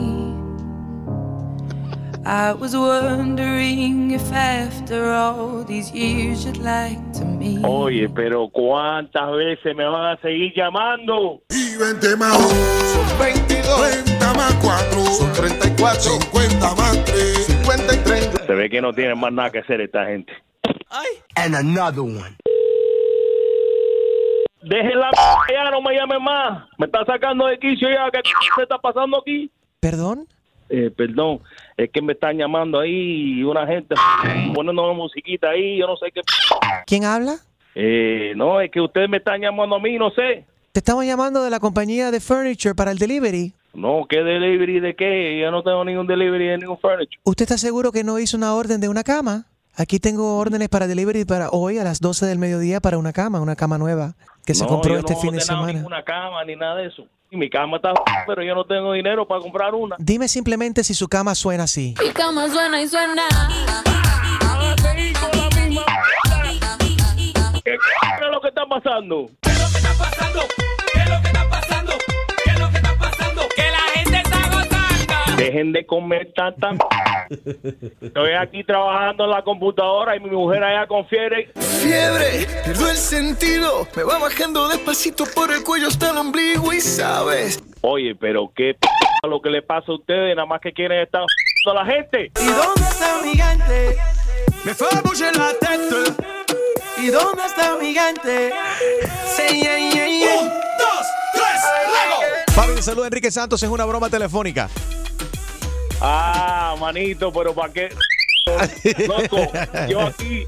[2.25, 7.63] I was wondering if after all these years you'd like to meet.
[7.63, 11.41] Oye, pero ¿cuántas veces me van a seguir llamando?
[11.49, 13.91] Y 20 más 1 son 22.
[14.03, 16.01] 30 más 4 son 34.
[16.01, 18.29] 50 más 3, 53.
[18.45, 20.33] Se ve que no tienen más nada que hacer esta gente.
[21.35, 22.35] And another one.
[24.61, 25.09] Déjenla
[25.49, 26.67] ya, no me llamen más.
[26.77, 28.11] Me está sacando de quicio ya.
[28.11, 28.19] ¿Qué
[28.55, 29.49] se está pasando aquí?
[29.79, 30.27] ¿Perdón?
[30.69, 31.41] Eh, perdón,
[31.83, 33.95] es que me están llamando ahí una gente
[34.53, 36.21] poniendo una musiquita ahí, yo no sé qué.
[36.85, 37.35] ¿Quién habla?
[37.75, 40.45] Eh, no, es que ustedes me están llamando a mí, no sé.
[40.71, 43.53] Te estamos llamando de la compañía de furniture para el delivery.
[43.73, 45.39] No, ¿qué delivery de qué?
[45.39, 47.17] Yo no tengo ningún delivery de ningún furniture.
[47.23, 49.45] ¿Usted está seguro que no hizo una orden de una cama?
[49.77, 53.39] Aquí tengo órdenes para delivery para hoy a las 12 del mediodía para una cama,
[53.39, 54.15] una cama nueva
[54.45, 55.73] que se No, compró yo este no fin de he ordenado semana.
[55.79, 57.05] ninguna cama ni nada de eso.
[57.31, 57.93] Y mi cama está,
[58.25, 59.95] pero yo no tengo dinero para comprar una.
[59.99, 61.93] Dime simplemente si su cama suena así.
[62.01, 63.27] Mi cama suena y suena.
[67.63, 69.29] ¿Qué es lo que está pasando?
[69.43, 69.51] Que
[75.39, 76.71] Dejen de comer tanta.
[78.01, 81.49] Estoy aquí trabajando en la computadora y mi mujer allá con fiebre.
[81.55, 83.87] Fiebre, pierdo el sentido.
[83.95, 87.63] Me va bajando despacito por el cuello hasta el ombligo y sabes.
[87.81, 88.87] Oye, pero qué p
[89.27, 92.31] lo que le pasa a ustedes, nada más que quieren estar a la gente.
[92.41, 93.97] ¿Y dónde está mi gigante?
[94.65, 94.95] Me fue a
[95.37, 96.23] la tête.
[96.97, 98.51] ¿Y dónde está mi gigante?
[99.25, 100.39] Say, yeah, yeah, yeah.
[100.41, 102.55] Un, dos, tres, luego.
[102.55, 104.69] Papi, un saludo a Enrique Santos, es una broma telefónica.
[106.01, 107.89] Ah, manito, pero ¿para qué?
[109.07, 109.51] Loco,
[109.87, 110.45] yo aquí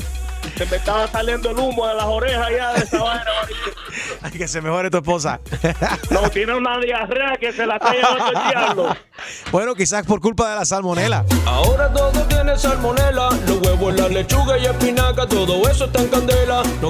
[0.57, 3.77] se me estaba saliendo el humo de las orejas ya de esa vaina, manito.
[4.21, 5.39] Ay, que se mejore tu esposa.
[6.09, 8.95] No, tiene una diarrea que se la está llevando el diablo.
[9.51, 11.25] Bueno, quizás por culpa de la salmonela.
[11.45, 13.29] Ahora todo tiene salmonela.
[13.47, 16.63] Los huevos, la lechuga y espinaca, todo eso está en candela.
[16.81, 16.89] No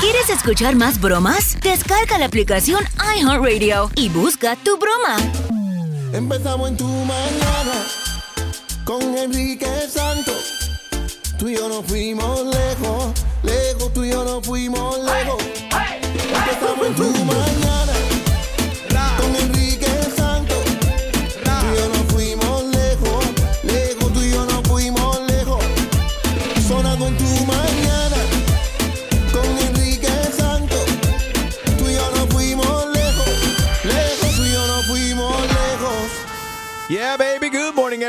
[0.00, 1.58] ¿Quieres escuchar más bromas?
[1.60, 2.84] Descarga la aplicación
[3.16, 5.16] iHeartRadio y busca tu broma.
[6.12, 7.84] Empezamos en tu mañana
[8.84, 10.70] con Enrique Santos.
[11.36, 15.42] Tú y yo nos fuimos lejos, lejos, tú y yo nos fuimos lejos.
[16.32, 17.92] Empezamos en tu mañana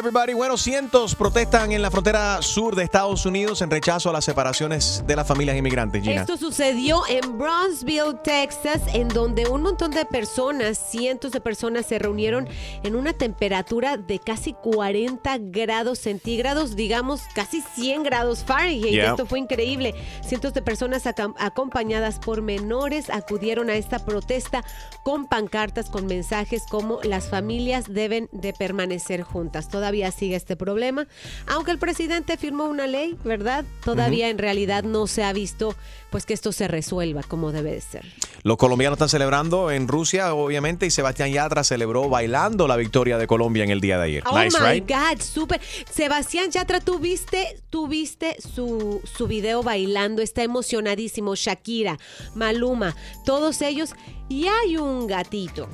[0.09, 0.33] everybody.
[0.33, 5.03] Bueno, cientos protestan en la frontera sur de Estados Unidos en rechazo a las separaciones
[5.05, 6.21] de las familias inmigrantes, Gina.
[6.21, 11.99] Esto sucedió en Brownsville, Texas, en donde un montón de personas, cientos de personas se
[11.99, 12.49] reunieron
[12.81, 18.91] en una temperatura de casi 40 grados centígrados, digamos casi 100 grados Fahrenheit.
[18.91, 19.11] Yeah.
[19.11, 19.93] Esto fue increíble.
[20.25, 24.63] Cientos de personas acompañadas por menores acudieron a esta protesta
[25.03, 29.69] con pancartas, con mensajes como las familias deben de permanecer juntas.
[29.69, 31.07] Todavía todavía sigue este problema.
[31.47, 33.65] Aunque el presidente firmó una ley, ¿verdad?
[33.83, 35.75] Todavía en realidad no se ha visto
[36.09, 38.05] pues que esto se resuelva como debe de ser.
[38.43, 43.27] Los colombianos están celebrando en Rusia, obviamente, y Sebastián Yatra celebró bailando la victoria de
[43.27, 44.23] Colombia en el día de ayer.
[44.25, 44.89] Oh nice, my right?
[44.89, 45.59] God, súper.
[45.91, 50.21] Sebastián Yatra, ¿tú viste, tú viste su, su video bailando?
[50.21, 51.35] Está emocionadísimo.
[51.35, 51.99] Shakira,
[52.33, 53.93] Maluma, todos ellos.
[54.29, 55.67] Y hay un gatito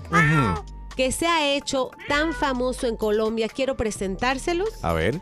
[0.95, 3.47] que se ha hecho tan famoso en Colombia.
[3.49, 4.69] Quiero presentárselos.
[4.83, 5.19] A ver.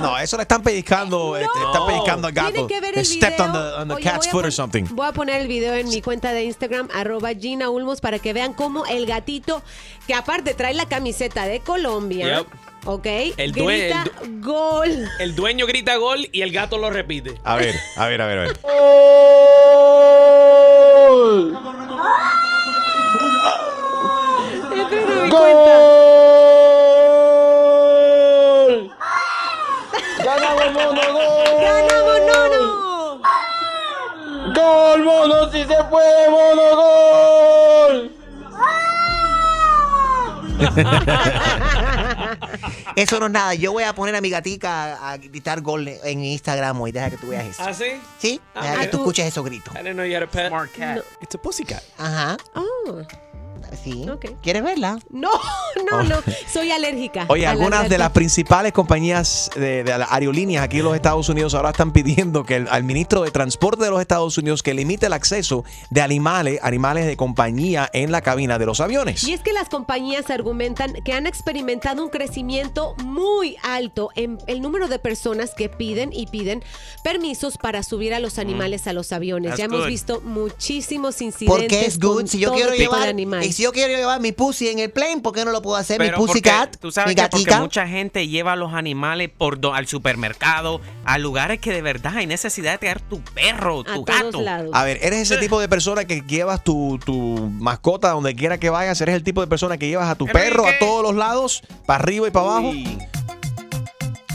[0.00, 2.50] No, eso le están pellizcando, eh, le están pellizcando al gato.
[2.52, 4.52] Tienen que ver el stepped on the, on the Oye, cat's voy a foot or
[4.52, 4.84] something.
[4.92, 8.32] Voy a poner el video en mi cuenta de Instagram, arroba Gina Ulmos, para que
[8.32, 9.62] vean cómo el gatito,
[10.06, 12.46] que aparte trae la camiseta de Colombia, Yep.
[12.84, 13.06] ¿Ok?
[13.36, 15.08] El due- grita el gol.
[15.18, 17.34] El dueño grita gol y el gato lo repite.
[17.44, 18.58] A ver, a ver, a ver, a ver.
[28.00, 28.90] ¡Gol!
[30.24, 31.60] ¡Ganamos, mono, gol!
[31.60, 32.62] ¡Ganamos, nono!
[34.54, 35.50] ¡Gol, mono!
[35.52, 38.10] ¡Si se puede, mono, gol!
[42.96, 43.54] Eso no es nada.
[43.54, 46.92] Yo voy a poner a mi gatica a, a gritar gol en Instagram hoy.
[46.92, 47.62] Deja que tú veas eso.
[47.66, 48.00] ¿Ah, sí?
[48.18, 49.74] Sí, Ah, deja que tú escuches esos gritos.
[49.74, 50.48] I didn't know you had a pet.
[50.48, 51.04] Smart cat.
[51.20, 51.82] It's a pussycat.
[51.98, 52.36] Ajá.
[52.54, 53.02] Oh.
[53.82, 54.06] Sí.
[54.42, 54.98] ¿Quieres verla?
[55.10, 55.30] No,
[55.90, 56.16] no, no.
[56.52, 57.26] Soy alérgica.
[57.28, 61.54] Oye, algunas de las principales compañías de, de las aerolíneas aquí en los Estados Unidos
[61.54, 65.06] ahora están pidiendo que el- al ministro de Transporte de los Estados Unidos que limite
[65.06, 69.24] el acceso de animales, animales de compañía en la cabina de los aviones.
[69.24, 74.60] Y es que las compañías argumentan que han experimentado un crecimiento muy alto en el
[74.60, 76.62] número de personas que piden y piden
[77.02, 79.50] permisos para subir a los animales a los aviones.
[79.50, 81.60] That's ya hemos visto muchísimos incidentes.
[81.60, 82.14] Porque es good.
[82.16, 83.14] con Si yo quiero llevar,
[83.60, 85.98] si yo quiero llevar mi pussy en el plane, ¿por qué no lo puedo hacer?
[85.98, 88.72] Pero mi pussy porque cat, tú sabes mi que porque mucha gente lleva a los
[88.72, 93.20] animales por do- al supermercado, a lugares que de verdad hay necesidad de tener tu
[93.20, 94.40] perro, tu gato.
[94.72, 98.70] A ver, ¿eres ese tipo de persona que llevas tu, tu mascota donde quiera que
[98.70, 98.98] vayas?
[99.02, 102.02] ¿Eres el tipo de persona que llevas a tu perro a todos los lados, para
[102.02, 102.72] arriba y para abajo?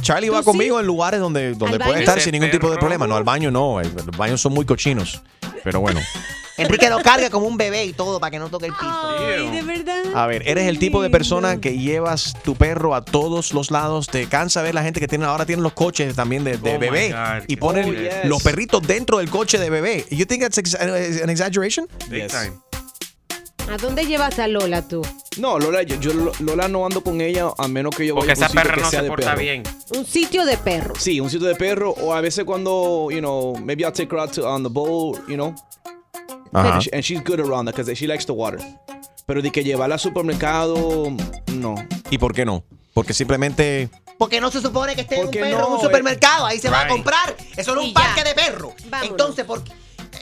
[0.01, 3.07] Charlie va conmigo en lugares donde, donde ¿Al puede estar sin ningún tipo de problema.
[3.07, 3.79] No, al baño no.
[3.81, 5.23] el- Los baños son muy cochinos.
[5.63, 5.99] Pero bueno.
[6.58, 8.86] Enrique lo carga como un bebé y todo para que no toque el piso.
[9.20, 10.04] Ay, de verdad.
[10.15, 14.08] A ver, ¿eres el tipo de persona que llevas tu perro a todos los lados?
[14.08, 16.80] ¿Te cansa ver la gente que tiene ahora tienen los coches también de, de Oh
[16.80, 18.26] bebé God, y ponen Oh, yes.
[18.26, 20.06] los perritos dentro del coche de bebé?
[20.12, 21.88] You think that's ex- an exaggeration?
[23.72, 25.02] ¿A dónde llevas a Lola tú?
[25.38, 28.46] No, Lola, yo, yo Lola no ando con ella a menos que yo Porque vaya
[28.46, 29.41] a esa un sitio perra que no sea se de porta perro.
[29.41, 29.63] bien.
[29.98, 30.98] Un sitio de perros.
[31.02, 34.20] Sí, un sitio de perro o a veces cuando, you know, maybe I'll take her
[34.22, 35.54] out to, on the boat, you know.
[36.56, 36.74] Ajá.
[36.76, 38.60] And, she- and she's good around that because she likes the water.
[39.26, 41.12] Pero de que llevarla al supermercado,
[41.54, 41.76] no.
[42.10, 42.63] ¿Y por qué no?
[42.94, 45.84] Porque simplemente Porque no se supone que esté un perro en no, un eh.
[45.84, 46.46] supermercado.
[46.46, 46.94] Ahí se va a Right.
[46.94, 47.36] comprar.
[47.58, 48.02] Eso no es Y un ya.
[48.02, 48.74] parque de perros.
[49.04, 49.74] Entonces, ¿por qué?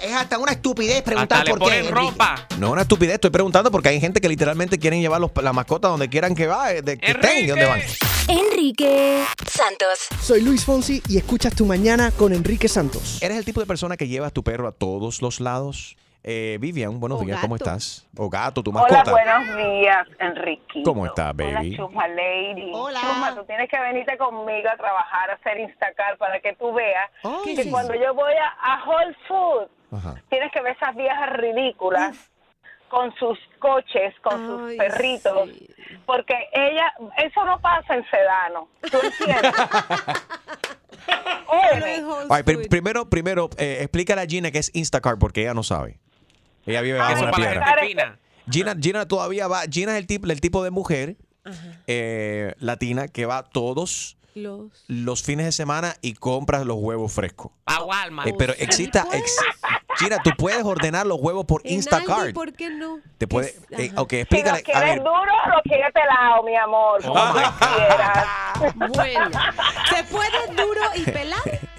[0.02, 1.66] es hasta una estupidez preguntar Hasta le por qué.
[1.66, 2.12] ponen Enrique.
[2.12, 2.48] ropa.
[2.58, 3.14] no es una estupidez.
[3.16, 6.48] Estoy preguntando porque hay gente que literalmente quieren llevar los- la mascota donde quieran que
[6.48, 7.82] va, eh, de, que estén y donde van.
[8.28, 10.08] Enrique Santos.
[10.22, 13.20] Soy Luis Fonsi y escuchas Tu Mañana con Enrique Santos.
[13.22, 15.96] ¿Eres el tipo de persona que llevas tu perro a todos los lados?
[16.26, 18.08] Eh, Vivian, buenos O días, ¿cómo estás?
[18.18, 19.12] O gato, tu Hola, mascota.
[19.12, 20.82] buenos días, Enrique.
[20.86, 21.76] ¿Cómo estás, baby?
[21.76, 22.72] Hola, Chuma Lady.
[22.74, 23.00] Hola.
[23.02, 27.10] Chuma, tú tienes que venirte conmigo a trabajar, a hacer Instacar para que tú veas
[27.44, 29.70] ¿qué que es cuando yo voy a, a Whole Foods,
[30.30, 32.16] tienes que ver esas viejas ridículas
[32.88, 35.50] con sus coches, con sus perritos,
[36.06, 39.52] porque ella, eso no pasa en Sedano, ¿tú entiendes?
[42.30, 46.00] Ay, pri- primero, primero, eh, explícale a Gina que es Instacart porque ella no sabe.
[46.66, 47.76] Ella vive bajo Eso una piedra.
[48.50, 49.62] Gina, Gina todavía va.
[49.70, 51.16] Gina es el tipo, el tipo de mujer
[51.88, 54.84] eh, latina que va todos Los.
[54.88, 57.52] los fines de semana y compra los huevos frescos.
[57.66, 58.30] A Walmart.
[58.30, 59.38] Eh, pero exista, ex-
[60.00, 62.20] Gina, tú puedes ordenar los huevos por En Instacart.
[62.20, 63.00] Aldi, ¿por qué no?
[63.18, 64.60] Te puede, eh, ok, Si explícale.
[64.60, 65.12] A quieres ver, duro
[65.46, 67.42] o lo quieres pelado, mi amor, como Oh, my
[67.78, 68.28] quieras.
[68.96, 69.32] Bueno,
[69.90, 71.44] ¿se puede duro y pelado?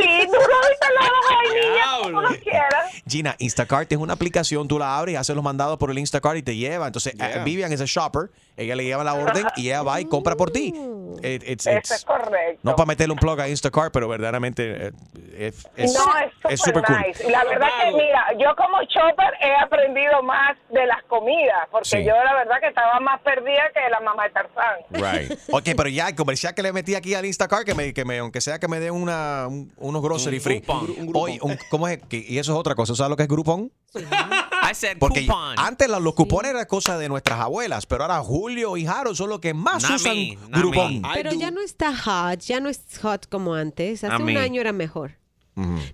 [0.00, 2.90] Sí, duro y pelado, vainilla, como lo quieras.
[3.06, 6.38] Gina, Instacart es una aplicación, tú la abres y haces los mandados por el Instacart
[6.38, 6.86] y te lleva.
[6.86, 8.30] Entonces, eh, Vivian es el shopper,
[8.62, 10.74] ella le lleva la orden y ella va y compra por ti.
[11.22, 12.60] It- it's- Eso it's- es correcto.
[12.62, 14.92] no para meterle un plug a Instacart, pero verdaderamente eh,
[15.36, 16.04] es, es, no,
[16.48, 16.96] es super cool.
[17.04, 17.26] nice.
[17.26, 21.88] Y la verdad que, mira, yo como chopper he aprendido más de las comidas, porque
[21.88, 22.04] Sí.
[22.04, 24.76] yo la verdad que estaba más perdida que la mamá de Tarzán.
[24.90, 25.38] Right.
[25.52, 28.18] Ok, pero ya el comercial que le metí aquí al Instacart, que me, que me,
[28.18, 30.60] aunque sea que me den una, un- unos grocery Un free.
[30.60, 31.58] Groupon.
[31.70, 31.98] ¿cómo es?
[32.10, 32.94] y eso es otra cosa.
[32.94, 33.70] ¿Sabes lo que es Groupon?
[34.70, 35.58] I said Porque coupon.
[35.58, 39.30] antes la- los cupones eran cosa de nuestras abuelas, pero ahora Julio y Harold son
[39.30, 41.02] los que más Not usan me, not Groupon.
[41.14, 44.04] Pero ya no está hot, ya no es hot como antes.
[44.04, 45.18] Hace un año era mejor.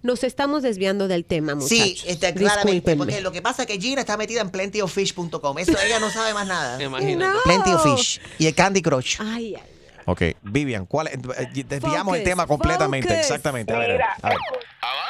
[0.02, 1.76] Nos estamos desviando del tema, muchachos.
[1.76, 2.94] Sí, este, claramente.
[2.94, 5.58] Porque lo que pasa es que Gina está metida en plentyoffish.com.
[5.58, 6.80] Eso ella no sabe más nada.
[6.84, 7.32] Imagínate.
[7.32, 7.42] No.
[7.42, 8.20] Plenty of Fish.
[8.38, 9.16] Y el Candy Crush.
[9.18, 9.62] Ay, ay.
[10.04, 11.14] Ok, Vivian, ¿cuál es?
[11.14, 13.22] eh, Desviamos el tema completamente, focus.
[13.24, 13.72] exactamente.
[13.74, 14.38] A ver, Mira, a ver.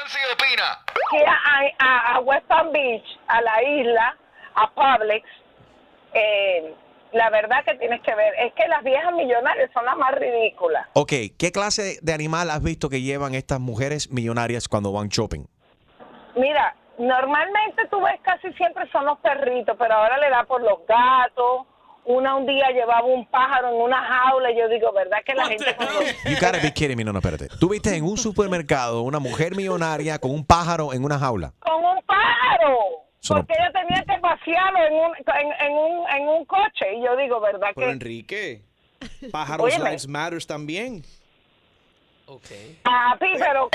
[0.06, 0.78] Avance y opina.
[1.10, 4.16] que a, a- a West Palm Beach, a la isla,
[4.54, 5.26] a Publix,
[6.14, 6.74] eh,
[7.12, 10.86] la verdad que tienes que ver es que las viejas millonarias son las más ridículas.
[10.94, 15.44] Ok, ¿qué clase de animal has visto que llevan estas mujeres millonarias cuando van shopping?
[16.36, 20.86] Mira, normalmente tú ves casi siempre son los perritos, pero ahora le da por los
[20.86, 21.66] gatos.
[22.06, 25.46] Una un día llevaba un pájaro en una jaula y yo digo, ¿verdad que la
[25.46, 25.74] gente...
[25.76, 27.48] cuando- You gotta be kidding me, no, no, espérate.
[27.58, 31.52] Tú viste en un supermercado una mujer millonaria con un pájaro en una jaula.
[31.58, 32.78] Con un pájaro.
[33.28, 36.94] Porque ella tenía que pasearlo en un, en, en un, en un coche.
[36.96, 37.92] Y yo digo, ¿verdad Pero que...?
[37.92, 38.62] Enrique,
[39.32, 39.84] pájaros Óyeme.
[39.86, 41.02] lives matters también.
[42.82, 43.68] Papi, pero...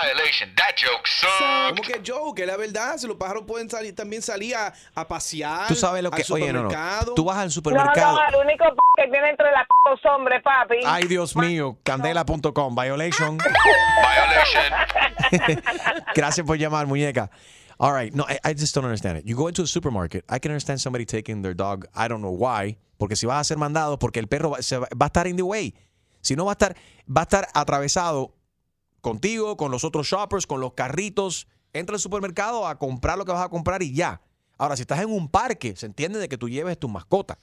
[0.00, 0.54] Violation.
[0.56, 1.70] That joke sucks.
[1.70, 2.40] ¿Cómo que joke?
[2.40, 2.96] Es la verdad.
[2.96, 5.68] Si los pájaros pueden salir, también salir a, a pasear.
[5.68, 6.22] Tú sabes lo que...
[6.22, 7.14] al Oye, no, no.
[7.14, 8.18] Tú vas al No, supermercado.
[8.18, 10.76] no, el único p- que tiene entre las p- los hombres, papi.
[10.86, 13.38] Ay, Dios mío, candela.com, violation.
[16.14, 17.30] Gracias por llamar, muñeca.
[17.78, 19.24] All right, no, I, I just don't understand it.
[19.26, 22.30] You go into a supermarket, I can understand somebody taking their dog, I don't know
[22.30, 25.08] why, porque si vas a ser mandado, porque el perro va, se va, va a
[25.08, 25.74] estar in the way.
[26.20, 26.76] Si no va a estar,
[27.08, 28.32] va a estar atravesado
[29.02, 31.46] contigo, con los otros shoppers, con los carritos.
[31.74, 34.22] Entra al supermercado a comprar lo que vas a comprar y ya.
[34.56, 37.36] Ahora, si estás en un parque, se entiende de que tú lleves tu mascota.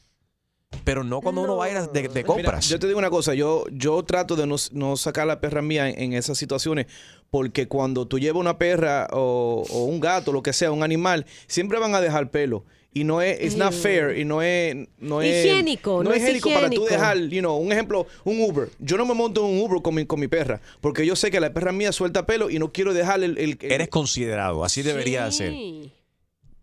[0.84, 2.70] Pero no cuando uno va a ir de, de Mira, compras.
[2.70, 5.90] yo te digo una cosa, yo, yo trato de no, no sacar la perra mía
[5.90, 6.86] en, en esas situaciones,
[7.32, 11.26] porque cuando tú llevas una perra o, o un gato, lo que sea, un animal,
[11.48, 12.66] siempre van a dejar pelo.
[12.92, 13.78] Y no es, it's not Mm.
[13.78, 17.40] fair, y no es, no es Higiénico, no es es higiénico para tú dejar, you
[17.40, 18.70] know, un ejemplo, un Uber.
[18.80, 21.30] Yo no me monto en un Uber con mi, con mi perra, porque yo sé
[21.30, 23.38] que la perra mía suelta pelo y no quiero dejar el...
[23.38, 25.54] el- el- Eres considerado, así debería de ser.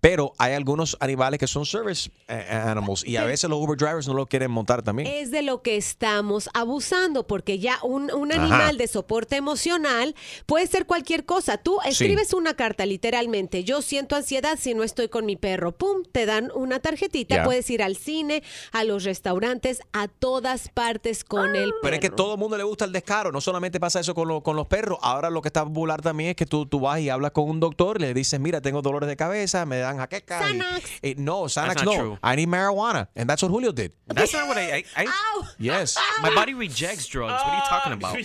[0.09, 4.07] Pero hay algunos animales que son service eh, animals y a veces los Uber drivers
[4.07, 5.09] no lo quieren montar también.
[5.13, 8.41] Es de lo que estamos abusando, porque ya un, un Ajá.
[8.41, 10.15] animal de soporte emocional
[10.47, 11.59] puede ser cualquier cosa.
[11.59, 11.89] Tú Sí.
[11.91, 16.25] escribes una carta literalmente, yo siento ansiedad si no estoy con mi perro, pum, te
[16.25, 21.73] dan una tarjetita, puedes ir al cine, a los restaurantes, a todas partes con el
[21.83, 23.33] Pero es que todo el mundo le gusta el descaro.
[23.33, 24.99] No solamente pasa eso con, lo- con los perros.
[25.03, 27.59] Ahora lo que está popular también es que tú, tú vas y hablas con un
[27.59, 30.41] doctor le dices, mira, tengo dolores de cabeza, me dan jaqueca.
[30.41, 31.97] y- eh, no, Xanax no.
[31.97, 32.19] true.
[32.23, 33.09] I need marijuana.
[33.17, 33.93] And that's what Julio did.
[34.07, 34.85] That's not what I.
[34.97, 35.97] I, I Yes.
[36.23, 37.33] My body rejects drugs.
[37.33, 38.17] What are you talking about?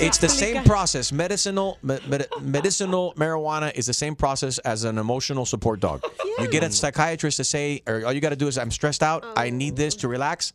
[0.00, 1.12] It's the same process.
[1.12, 6.02] Medicinal me- med- medicinal marijuana is the same process as an emotional support dog.
[6.38, 9.02] You get a psychiatrist to say, or all you got to do is, I'm stressed
[9.02, 9.24] out.
[9.36, 10.54] I need this to relax.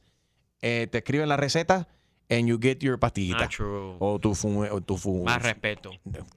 [0.64, 1.86] Eh, te escriben la receta
[2.30, 3.48] and you get your pastillita.
[3.48, 3.96] True.
[4.00, 5.92] O tu fu, o tu fu- Más respeto.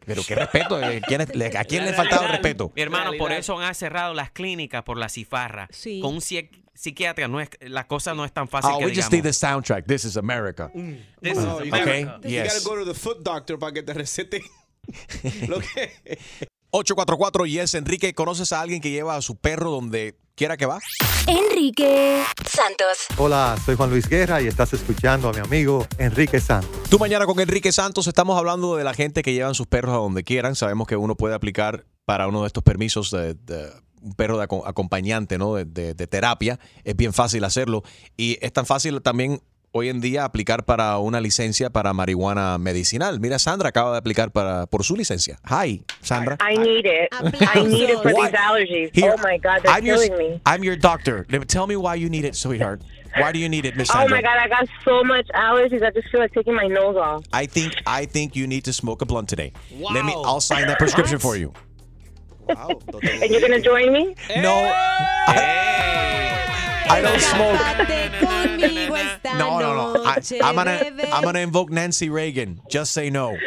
[0.06, 0.80] Pero qué respeto.
[0.80, 2.72] eh, ¿quién es- le- ¿A quién le ha faltado respeto?
[2.76, 5.68] Mi hermano, por eso han cerrado las clínicas por la cifarra.
[5.72, 6.00] Sí.
[6.00, 8.94] Con un psiqui- psiquiatra no es, la cosa no es tan fácil Oh, que we
[8.94, 9.84] just need the soundtrack.
[9.86, 10.70] This is America.
[11.20, 13.82] This is No, you Okay, gotta- You gotta go to the foot doctor para que
[13.82, 14.42] te recete
[15.48, 16.18] lo que...
[16.72, 20.78] 844 Yes, Enrique, ¿conoces a alguien que lleva a su perro donde quiera que va?
[21.26, 23.06] Enrique Santos.
[23.16, 26.70] Hola, soy Juan Luis Guerra y estás escuchando a mi amigo Enrique Santos.
[26.88, 29.98] Tú mañana con Enrique Santos estamos hablando de la gente que llevan sus perros a
[29.98, 30.54] donde quieran.
[30.54, 33.68] Sabemos que uno puede aplicar para uno de estos permisos de, de
[34.00, 35.54] un perro de aco- acompañante, ¿no?
[35.56, 36.58] De, de- de terapia.
[36.84, 37.82] Es bien fácil hacerlo
[38.16, 39.42] y es tan fácil también
[39.72, 43.20] hoy en día aplicar para una licencia para marihuana medicinal.
[43.20, 45.38] Mira, Sandra acaba de aplicar para por su licencia.
[45.48, 46.36] Hi, Sandra.
[46.40, 47.08] I need it.
[47.54, 48.28] I need it for Why?
[48.30, 48.90] these allergies.
[48.92, 50.40] Here, oh my God, they're I'm your, killing me.
[50.46, 51.24] I'm your doctor.
[51.46, 52.82] Tell me why you need it, sweetheart.
[53.16, 54.16] Why do you need it, Miss Oh Sandra?
[54.16, 55.82] my God, I got so much allergies.
[55.84, 57.24] I just feel like taking my nose off.
[57.32, 59.52] I think I think you need to smoke a blunt today.
[59.72, 60.12] Let me.
[60.16, 61.52] I'll sign that prescription for you.
[62.48, 62.80] Wow.
[63.02, 64.14] And you're gonna join me?
[64.36, 64.72] No.
[66.90, 67.60] I don't smoke.
[68.20, 70.04] Conmigo esta No, no, no.
[70.04, 70.80] I, noche, I'm gonna.
[71.12, 72.60] I'm gonna invoke Nancy Reagan.
[72.68, 73.36] Just say no.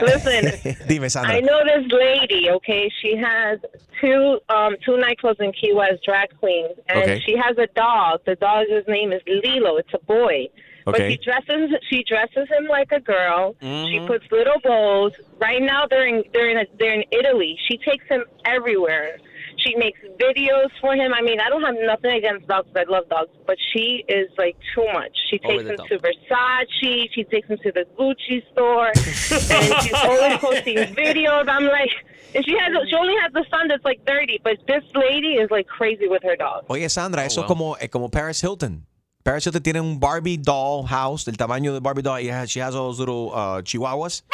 [0.00, 1.34] Listen, Dime, Sandra.
[1.36, 2.50] I know this lady.
[2.50, 3.58] Okay, she has
[4.00, 7.20] two um two nightclubs in Key West, drag queens, and Okay.
[7.26, 8.20] she has a dog.
[8.26, 9.76] The dog's name is Lilo.
[9.76, 10.48] It's a boy.
[10.84, 13.54] But she dresses she dresses him like a girl.
[13.60, 14.06] She Mm-hmm.
[14.06, 15.12] puts puts little bows.
[15.38, 17.58] Right now they're in they're in a, they're in Italy.
[17.68, 19.18] She takes him everywhere.
[19.58, 21.12] She makes videos for him.
[21.12, 22.68] I mean, I don't have nothing against dogs.
[22.76, 25.16] I love dogs, but she is like too much.
[25.30, 25.88] She takes him top.
[25.88, 27.08] to Versace.
[27.12, 31.48] She takes him to the Gucci store, and she's always posting videos.
[31.48, 31.90] I'm like,
[32.34, 35.50] and she has she only has a son that's like 30, but this lady is
[35.50, 36.64] like crazy with her dog.
[36.68, 37.44] Oye, Sandra, eso wow.
[37.44, 38.86] es como, eh, como Paris Hilton.
[39.28, 42.72] Paris Hilton tiene un Barbie doll house del tamaño de Barbie doll y she has
[42.72, 44.24] those little uh, chihuahuas.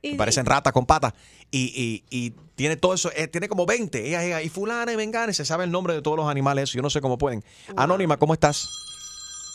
[0.00, 1.12] que parecen ratas con patas.
[1.50, 4.06] Y, y, y tiene todo eso, eh, tiene como 20.
[4.06, 6.70] Ella, ella, y fulana y vengana, y se sabe el nombre de todos los animales.
[6.72, 7.42] Yo no sé cómo pueden.
[7.76, 8.70] Anónima, ¿cómo estás?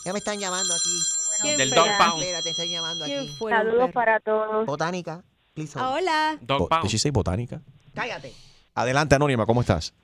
[0.04, 0.90] Ya me están llamando aquí.
[1.40, 1.70] ¿Quién Del?
[1.70, 2.22] Dog Pound.
[2.22, 3.38] Espera, te están llamando ¿Quién aquí.
[3.48, 4.66] Saludos para todos.
[4.66, 5.24] Botánica.
[5.54, 5.78] Please.
[5.78, 6.36] Ah, hola.
[6.42, 6.82] Dog Bo- Pound.
[6.82, 7.62] Did she say botánica?
[7.94, 8.34] Cállate.
[8.74, 9.94] Adelante, Anónima, ¿cómo estás?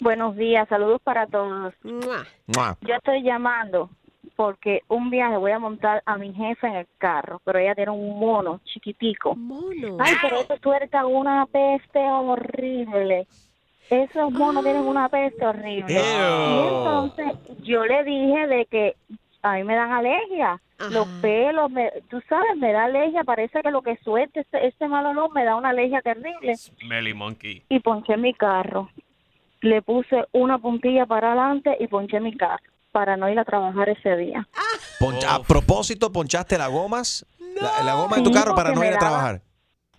[0.00, 1.72] Buenos días, saludos para todos.
[1.84, 2.26] Mua.
[2.48, 2.76] Mua.
[2.80, 3.90] Yo estoy llamando
[4.36, 7.92] porque un viaje voy a montar a mi jefe en el carro, pero ella tiene
[7.92, 9.34] un mono chiquitico.
[9.36, 9.96] Mono.
[10.00, 13.26] Ay, pero eso tuerca una peste horrible.
[13.90, 15.92] Esos monos tienen una peste horrible.
[15.92, 17.26] Y entonces
[17.62, 18.96] yo le dije de que
[19.42, 20.60] a mí me dan alergia.
[20.90, 23.24] Los pelos, me, tú sabes, me da alergia.
[23.24, 26.56] Parece que lo que suelte este, este mal olor me da una alergia terrible.
[26.56, 27.62] Smelly Monkey.
[27.68, 28.90] Y ponché mi carro.
[29.60, 33.88] Le puse una puntilla para adelante y ponché mi carro para no ir a trabajar
[33.88, 34.46] ese día.
[35.00, 37.26] Poncha- a propósito, ponchaste las gomas,
[37.60, 39.42] la, la goma de tu Sí, carro para no ir a trabajar.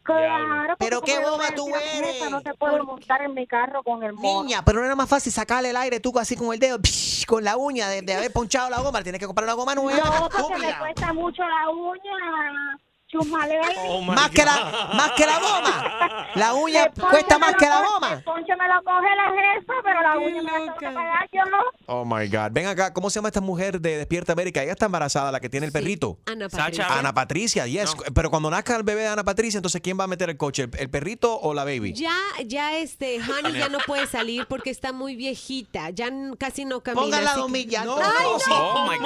[0.01, 2.01] Claro, Pero qué boba me tú eres.
[2.21, 4.43] "Neta, No te puedo montar en mi carro con el mono.
[4.43, 7.25] Niña, pero no era más fácil sacarle el aire tú así con el dedo, psh,
[7.25, 9.01] con la uña de, de haber ponchado la goma.
[9.03, 9.99] Tienes que comprar una goma nueva.
[10.05, 12.79] No, porque me cuesta mucho la uña.
[13.17, 16.27] Oh Más que, la, más que la goma.
[16.35, 18.13] La uña cuesta más que la goma.
[18.13, 21.29] El ponche me lo coge la jefa, pero la uña me la tengo que pagar
[21.31, 21.41] yo.
[21.87, 22.51] Oh my God.
[22.51, 24.61] Ven acá, ¿cómo se llama esta mujer de Despierta América?
[24.63, 26.17] Ella está embarazada, la que tiene el perrito.
[26.25, 26.63] Ana Sacha.
[26.65, 26.99] Patricia.
[26.99, 27.95] Ana Patricia, yes.
[28.13, 30.63] Pero cuando nazca el bebé de Ana Patricia, entonces ¿quién va a meter el coche?
[30.63, 31.93] ¿El, el perrito o la baby?
[31.93, 35.89] Ya, ya este, Honey ya no puede salir porque está muy viejita.
[35.91, 37.01] Ya casi no camina.
[37.03, 37.85] Póngala a así que- dormir ya.
[37.85, 38.51] No, Ay, sí.
[38.53, 39.05] Oh my God.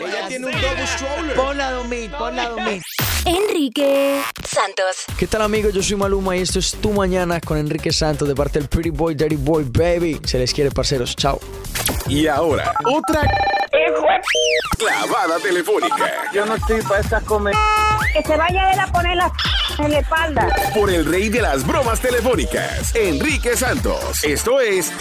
[0.06, 1.36] Ella tiene un double stroller.
[1.36, 2.82] Ponla a dormir, ponla a dormir.
[3.26, 5.04] Enrique Santos.
[5.18, 5.72] ¿Qué tal amigos?
[5.74, 8.90] Yo soy Maluma y esto es Tu Mañana con Enrique Santos de parte del Pretty
[8.90, 10.20] Boy, Dirty Boy, Baby.
[10.24, 11.16] Se les quiere, parceros.
[11.16, 11.40] Chao.
[12.08, 13.22] Y ahora, otra
[14.78, 17.54] clavada telefónica Yo no estoy para estas comer.
[18.12, 19.32] Que se vaya él a poner la
[19.78, 20.48] en la espalda.
[20.72, 24.22] por el rey de las bromas telefónicas, Enrique Santos.
[24.22, 24.92] Esto es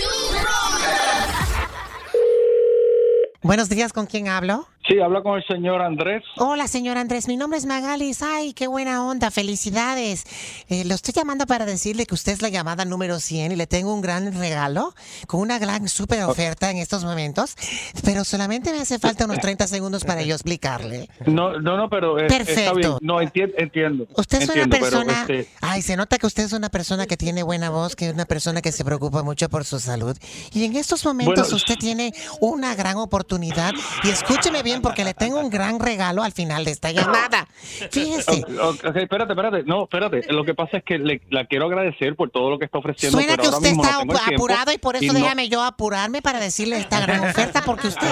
[3.43, 4.67] Buenos días, ¿con quién hablo?
[4.87, 6.21] Sí, habla con el señor Andrés.
[6.37, 7.27] Hola, señor Andrés.
[7.27, 8.21] Mi nombre es Magalis.
[8.21, 9.31] Ay, qué buena onda.
[9.31, 10.25] Felicidades.
[10.69, 13.65] Eh, lo estoy llamando para decirle que usted es la llamada número 100 y le
[13.65, 14.93] tengo un gran regalo
[15.25, 17.55] con una gran super oferta en estos momentos.
[18.03, 21.09] Pero solamente me hace falta unos 30 segundos para yo explicarle.
[21.25, 22.75] No, no, no, pero eh, está Perfecto.
[22.75, 22.91] bien.
[23.01, 24.05] No, enti- entiendo.
[24.15, 25.21] Usted es entiendo, una persona.
[25.21, 28.13] Este, Ay, se nota que usted es una persona que tiene buena voz, que es
[28.13, 30.15] una persona que se preocupa mucho por su salud.
[30.53, 31.55] Y en estos momentos Bueno.
[31.55, 33.73] usted tiene una gran oportunidad.
[34.03, 37.47] Y escúcheme bien, porque le tengo un gran regalo al final de esta llamada.
[37.91, 38.43] Fíjese.
[38.61, 39.63] ok, espérate, espérate.
[39.63, 40.21] No, espérate.
[40.33, 43.17] Lo que pasa es que le, la quiero agradecer por todo lo que está ofreciendo.
[43.17, 45.49] Suena pero que ahora usted mismo está no tengo apurado y por eso no- déjame
[45.49, 48.07] yo apurarme para decirle esta gran oferta, porque usted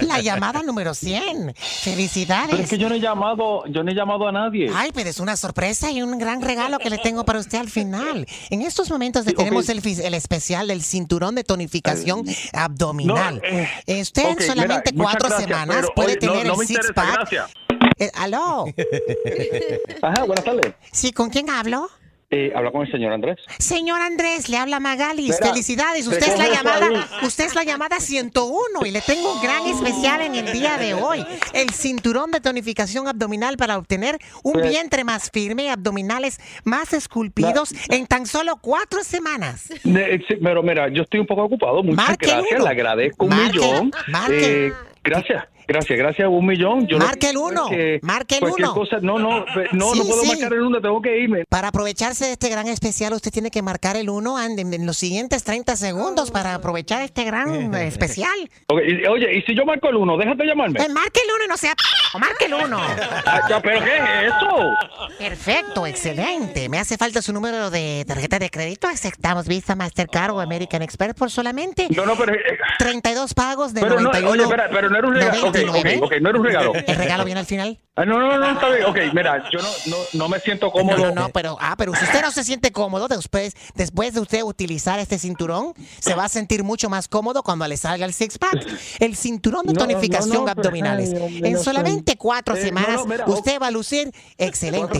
[0.00, 1.54] es la llamada número 100.
[1.82, 2.48] Felicidades.
[2.50, 4.70] Pero es que yo no he llamado, yo no he llamado a nadie.
[4.74, 7.68] Ay, pero es una sorpresa y un gran regalo que le tengo para usted al
[7.70, 8.26] final.
[8.50, 9.38] En estos momentos le Sí, ok.
[9.44, 13.36] tenemos el, especial del cinturón de tonificación abdominal.
[13.42, 16.58] No, eh, Eh, usted en solamente mira, cuatro gracias, semanas pero, puede tener no el
[16.58, 17.14] me six interesa, pack.
[17.14, 17.54] gracias.
[17.98, 18.64] Eh, ¿Aló?
[20.02, 20.72] Ajá, buenas tardes.
[20.92, 21.88] Sí, ¿con quién hablo?
[22.30, 23.36] Eh, habla con el señor Andrés.
[23.58, 25.36] Señor Andrés, le habla Magalis.
[25.38, 26.04] Mira, Felicidades.
[26.08, 26.88] Usted es la llamada,
[27.22, 30.94] usted es la llamada 101 y le tengo un gran especial en el día de
[30.94, 31.24] hoy.
[31.52, 36.92] El cinturón de tonificación abdominal para obtener un Pues- vientre más firme y abdominales más
[36.92, 39.68] esculpidos en tan solo cuatro semanas.
[39.84, 41.84] Ne- sí, pero mira, yo estoy un poco ocupado.
[41.84, 42.64] Muchas Marque gracias, uno.
[42.64, 43.92] le agradezco un Marque, millón.
[44.08, 44.66] marque.
[44.68, 44.72] Eh,
[45.04, 46.86] gracias, gracias, gracias, un millón.
[46.86, 48.74] Yo no- Marque el uno, que marque el uno.
[48.74, 50.28] cosa- no, no, no, Sí, no puedo sí.
[50.28, 51.44] marcar el uno, tengo que irme.
[51.48, 54.96] Para aprovecharse de este gran especial, usted tiene que marcar el 1 en, en los
[54.96, 58.30] siguientes 30 segundos para aprovechar este gran eh, especial.
[58.40, 60.76] Y- oye, y si yo marco el uno, déjate llamarme.
[60.78, 61.74] Pues marque el 1 y no sea...
[61.74, 62.78] p- Marque el 1.
[63.26, 64.74] Ah, ya, pero ¿qué es eso?
[65.18, 66.68] Perfecto, excelente.
[66.68, 68.86] Me hace falta su número de tarjeta de crédito.
[68.88, 72.34] Aceptamos Visa, Mastercard o American Express por solamente No, no, pero...
[72.34, 74.30] eh, 32 pagos de pero no, 91.
[74.32, 75.52] oye, espera, pero no era un regalo.
[75.62, 76.00] Ok, ok, 99.
[76.06, 76.72] ok, no era un regalo.
[76.74, 77.78] ¿El regalo viene al final?
[77.96, 78.84] Ah, no, no, no, está bien.
[78.86, 80.96] Ok, mira, yo no, no, no me siento No, cómodo.
[80.98, 84.42] no, no, pero, ah, pero si usted no se siente cómodo después, después de usted
[84.42, 88.36] utilizar este cinturón, se va a sentir mucho más cómodo cuando le salga el six
[88.38, 88.66] pack.
[88.98, 91.14] El cinturón de No, tonificación no, no, pero, abdominales.
[91.14, 94.98] ay, en no solamente cuatro Eh, no, semanas, no, mira, usted va a lucir excelente.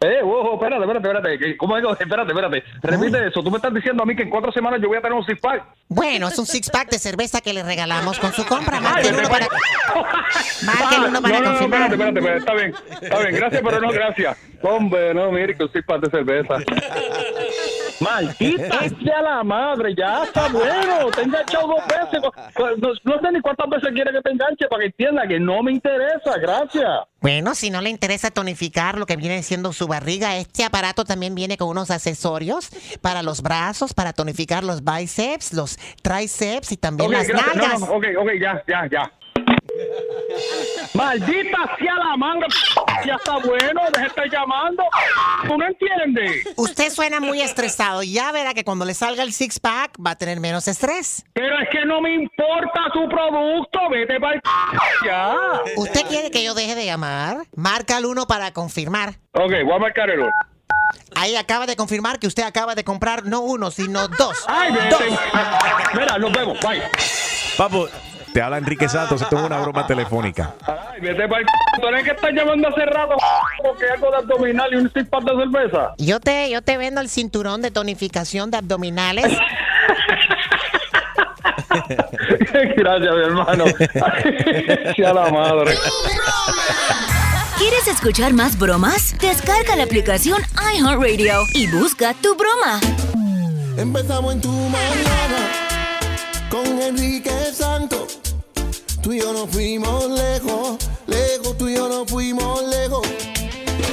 [0.00, 1.56] Eh, ojo, espérate, espérate, espérate.
[1.56, 1.92] ¿Cómo digo?
[1.92, 2.64] Espérate, espérate.
[2.82, 3.42] Repite eso.
[3.42, 5.24] Tú me estás diciendo a mí que en cuatro semanas yo voy a tener un
[5.24, 5.64] six pack.
[5.88, 8.78] Bueno, es un six pack de cerveza que le regalamos con su compra.
[8.80, 9.46] Marque el uno para,
[11.08, 11.92] uno para no, no, no, confirmar.
[11.92, 12.38] espérate, espérate, espérate.
[12.38, 13.34] Está bien, está bien.
[13.36, 14.36] Gracias, pero no gracias.
[14.62, 16.56] Hombre, no, mire que un six pack de cerveza.
[18.00, 21.10] Maldita sea la madre, ya está bueno.
[21.14, 22.20] Te he enganchado dos veces.
[22.78, 25.62] No, no sé ni cuántas veces quiere que te enganche para que entienda que no
[25.62, 26.36] me interesa.
[26.40, 26.88] Gracias.
[27.20, 31.34] Bueno, si no le interesa tonificar lo que viene siendo su barriga, este aparato también
[31.34, 32.70] viene con unos accesorios
[33.00, 37.56] para los brazos, para tonificar los bíceps, los tríceps y también Ok, las gracias.
[37.56, 37.80] No, nalgas.
[37.80, 39.12] no, ok, ok, ya, ya, ya.
[40.94, 42.46] Maldita sea la madre.
[43.04, 44.82] Ya está bueno, deja de estar llamando.
[45.46, 46.46] ¿Tú no entiendes?
[46.56, 48.02] Usted suena muy estresado.
[48.02, 51.24] Ya verá que cuando le salga el six pack va a tener menos estrés.
[51.32, 53.78] Pero es que no me importa su producto.
[53.90, 54.40] Vete para
[55.04, 55.34] ya.
[55.76, 57.38] ¿Usted quiere que yo deje de llamar?
[57.54, 59.14] Marca el uno para confirmar.
[59.32, 60.32] Ok, voy a marcar el uno.
[61.14, 64.44] Ahí acaba de confirmar que usted acaba de comprar no uno, sino dos.
[64.46, 65.00] Ay, dos.
[65.00, 65.18] vete.
[65.94, 66.58] Mira, nos vemos.
[66.60, 66.82] Bye.
[67.56, 67.88] Papo,
[68.36, 70.52] te habla Enrique Santos, esto es una broma telefónica.
[70.66, 71.42] Ay, vete para
[71.80, 73.16] Tú eres que estás llamando hace rato
[73.64, 75.94] porque algo de abdominal y un six pack de cerveza.
[75.96, 79.24] Yo te, yo te vendo el cinturón de tonificación de abdominales.
[82.76, 83.64] Gracias, mi hermano.
[84.96, 85.74] Sea la madre.
[87.56, 89.16] ¿Quieres escuchar más bromas?
[89.18, 90.42] Descarga la aplicación
[90.74, 92.80] iHeartRadio y busca tu broma.
[93.78, 95.38] Empezamos en tu mañana
[96.50, 98.25] con Enrique Santos.
[99.06, 103.06] Tú y yo nos fuimos lejos, lejos, tú y yo nos fuimos lejos.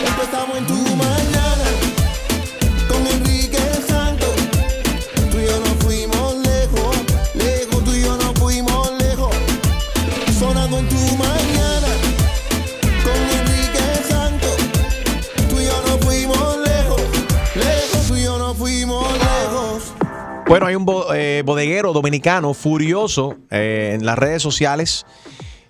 [0.07, 1.82] Empezamos en tu mañana
[20.53, 25.03] Bueno, hay un bo- eh, bodeguero dominicano furioso eh, en las redes sociales.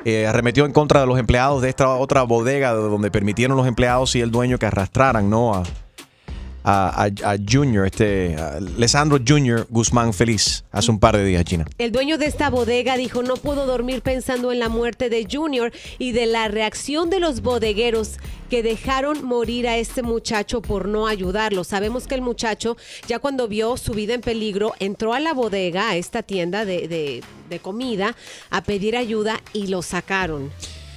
[0.03, 3.65] eh, arremetió en contra de los empleados de esta otra bodega de donde permitieron los
[3.65, 5.63] empleados y el dueño que arrastraran ¿no?
[6.63, 7.09] A,
[7.49, 8.35] Junior, este,
[9.27, 11.65] Junior Guzmán Feliz, hace un par de días, China.
[11.77, 15.71] El dueño de esta bodega dijo, no puedo dormir pensando en la muerte de Junior
[15.99, 18.17] y de la reacción de los bodegueros
[18.49, 21.63] que dejaron morir a este muchacho por no ayudarlo.
[21.63, 25.89] Sabemos que el muchacho, ya cuando vio su vida en peligro, entró a la bodega,
[25.89, 26.87] a esta tienda de-
[27.49, 28.15] de comida,
[28.49, 30.51] a pedir ayuda y lo sacaron.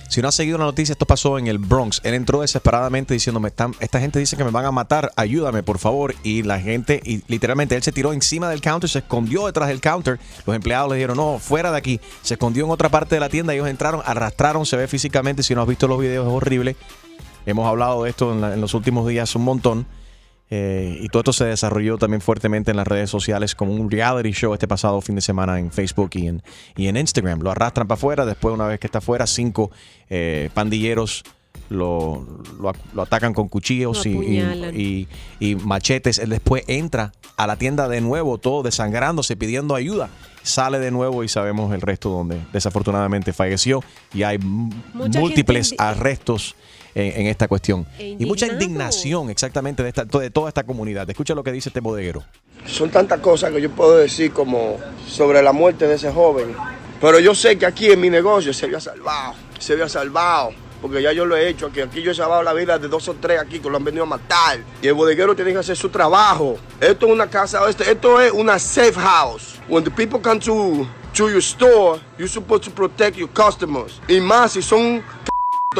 [0.09, 2.01] Si no has seguido la noticia, esto pasó en el Bronx.
[2.05, 5.79] Él entró desesperadamente diciéndome, "Están- esta gente dice que me van a matar, ayúdame por
[5.79, 6.15] favor.
[6.23, 9.81] Y la gente, y literalmente él se tiró encima del counter, se escondió detrás del
[9.81, 10.19] counter.
[10.47, 12.01] Los empleados le dijeron, no, fuera de aquí.
[12.23, 15.55] Se escondió en otra parte de la tienda, ellos entraron, arrastraron, se ve físicamente, si
[15.55, 16.77] no has visto los videos es horrible.
[17.45, 19.87] Hemos hablado de esto en, los últimos días un montón.
[20.49, 24.31] Eh, y todo esto se desarrolló también fuertemente en las redes sociales como un reality
[24.33, 26.43] show este pasado fin de semana en Facebook y en,
[26.77, 27.41] y en Instagram.
[27.41, 29.71] Lo arrastran para afuera, después una vez que está afuera, cinco
[30.09, 31.25] eh, pandilleros
[31.69, 32.25] lo,
[32.61, 34.39] lo, lo atacan con cuchillos Lo y,
[34.77, 35.09] y-
[35.41, 36.19] y- machetes.
[36.21, 40.11] Él después entra a la tienda de nuevo, todo desangrándose, pidiendo ayuda.
[40.45, 43.83] Sale de nuevo y sabemos el resto donde desafortunadamente falleció
[44.15, 46.55] y hay Mucha múltiples arrestos
[46.97, 47.87] en, en esta cuestión.
[47.99, 51.09] E Y mucha indignación exactamente de, esta, de toda esta comunidad.
[51.09, 52.25] Escucha lo que dice este bodeguero.
[52.67, 56.57] Son tantas cosas que yo puedo decir como sobre la muerte de ese joven.
[57.01, 60.51] Pero yo sé que aquí en mi negocio se había salvado, se había salvado.
[60.81, 63.09] Porque ya yo lo he hecho, que aquí yo he salvado la vida de dos
[63.09, 64.59] o tres aquí que lo han venido a matar.
[64.83, 66.59] Y el bodeguero tiene que hacer su trabajo.
[66.81, 69.59] Esto es una casa, esto, esto es una safe house.
[69.69, 74.01] When the people come to, to your store, you're supposed to protect your customers.
[74.07, 75.03] Y más si son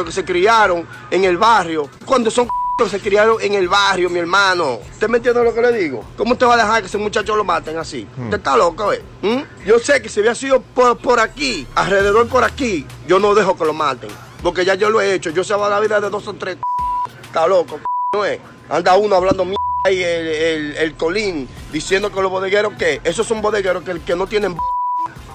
[0.05, 1.89] que se criaron en el barrio.
[2.05, 4.79] Cuando son que se criaron en el barrio, mi hermano.
[4.91, 6.05] ¿Usted me entiende lo que le digo?
[6.15, 8.07] ¿Cómo usted va a dejar que ese muchacho lo maten así?
[8.17, 9.01] ¿Usted está loco, eh?
[9.23, 9.65] ¿Mm?
[9.65, 13.57] Yo sé que si había sido por, por aquí, alrededor por aquí, yo no dejo
[13.57, 14.11] que lo maten.
[14.43, 15.31] Porque ya yo lo he hecho.
[15.31, 16.57] Yo salvo la vida de dos o tres.
[17.23, 17.79] Está loco,
[18.13, 18.39] no es.
[18.69, 19.57] Anda uno hablando mierda
[19.89, 24.15] y el, el, el colín diciendo que los bodegueros que esos son bodegueros que, que
[24.15, 24.55] no tienen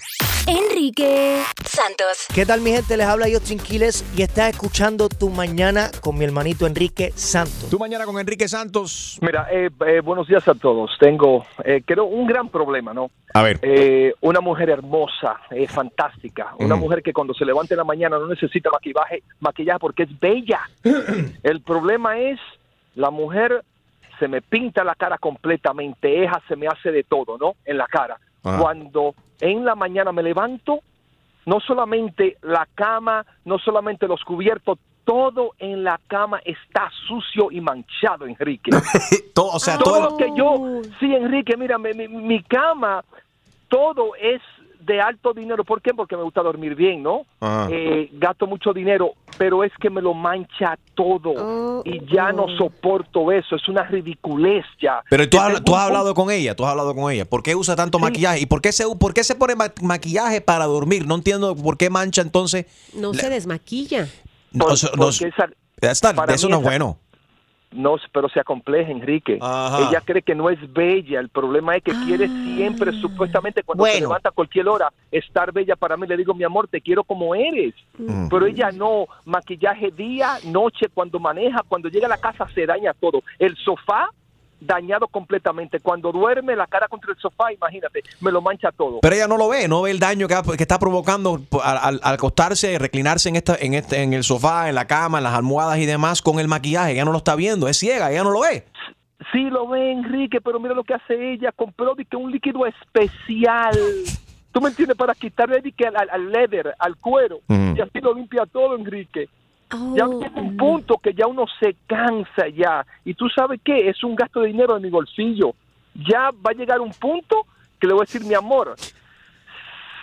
[0.47, 2.27] Enrique Santos.
[2.35, 2.97] ¿Qué tal mi gente?
[2.97, 7.71] Les habla Justin Quiles y estás escuchando Tu Mañana con mi hermanito Enrique Santos.
[7.71, 9.19] Tu Mañana con Enrique Santos.
[9.21, 10.91] Mira, eh, eh, buenos días a todos.
[10.99, 13.11] Tengo, eh, creo, un gran problema, ¿no?
[13.35, 13.59] A ver.
[13.63, 16.85] Eh, una mujer hermosa, eh, fantástica, una Ujú.
[16.85, 20.61] mujer que cuando se levanta en la mañana no necesita maquillaje, maquillaje porque es bella.
[21.43, 22.39] El problema es
[22.95, 23.65] la mujer
[24.19, 27.55] se me pinta la cara completamente, eja, se me hace de todo, ¿no?
[27.65, 28.19] En la cara.
[28.45, 28.59] Ajá.
[28.59, 30.81] Cuando en la mañana me levanto,
[31.47, 37.61] no solamente la cama, no solamente los cubiertos, todo en la cama está sucio y
[37.61, 38.71] manchado, Enrique.
[39.35, 43.03] todo, o sea, todo todo lo que yo, sí, Enrique, mira, mi, mi- mi cama,
[43.73, 44.41] todo es
[44.81, 45.65] de alto dinero.
[45.65, 45.95] ¿Por qué?
[45.95, 47.23] Porque me gusta dormir bien, ¿no?
[47.71, 53.31] Eh, gasto mucho dinero, pero es que me lo mancha todo y ya no soporto
[53.33, 53.55] eso.
[53.57, 55.01] Es una ridiculez ya.
[55.09, 57.25] Pero tú, has- tú hablado con ella, tú has hablado con ella.
[57.25, 58.41] ¿Por qué usa tanto maquillaje?
[58.41, 61.07] ¿Y por qué se, por qué se pone ma- maquillaje para dormir?
[61.07, 62.67] No entiendo por qué mancha entonces.
[62.95, 64.09] No se desmaquilla.
[64.53, 65.49] No, Por- no- esa-
[65.81, 66.99] that's not- para eso no es esa- bueno.
[67.73, 69.39] No, pero se acompleja, Enrique.
[69.41, 69.89] Ajá.
[69.89, 71.21] Ella cree que no es bella.
[71.21, 75.77] El problema es que quiere siempre, supuestamente, cuando se levanta a cualquier hora, estar bella
[75.77, 76.07] para mí.
[76.07, 77.75] Le digo, mi amor, te quiero como eres.
[77.99, 78.29] Mm.
[78.29, 79.07] Pero ella no.
[79.25, 83.23] Maquillaje día, noche, cuando maneja, cuando llega a la casa se daña todo.
[83.39, 84.11] El sofá
[84.67, 85.81] dañado completamente.
[85.81, 89.01] Cuando duerme la cara contra el sofá, imagínate, me lo mancha todo.
[89.03, 92.01] Pero ella no lo ve, no ve el daño que, que está provocando al, al-
[92.03, 95.79] acostarse, reclinarse en, esta, en, este, en el sofá, en la cama, en las almohadas
[95.79, 96.93] y demás con el maquillaje.
[96.93, 98.65] Ella no lo está viendo, es ciega, ella no lo ve.
[99.33, 103.77] Sí lo ve Enrique, pero mira lo que hace ella, compró que un líquido especial.
[104.53, 104.97] ¿Tú me entiendes?
[104.97, 109.29] Para quitarle al, al- al leather, al cuero, y así lo limpia todo, Enrique.
[109.95, 112.87] Ya llega un punto que ya uno se cansa ya.
[113.05, 115.55] Y tú sabes qué, es un gasto de dinero en mi bolsillo.
[115.95, 117.47] Ya va a llegar un punto
[117.81, 118.75] que le voy a decir, mi amor,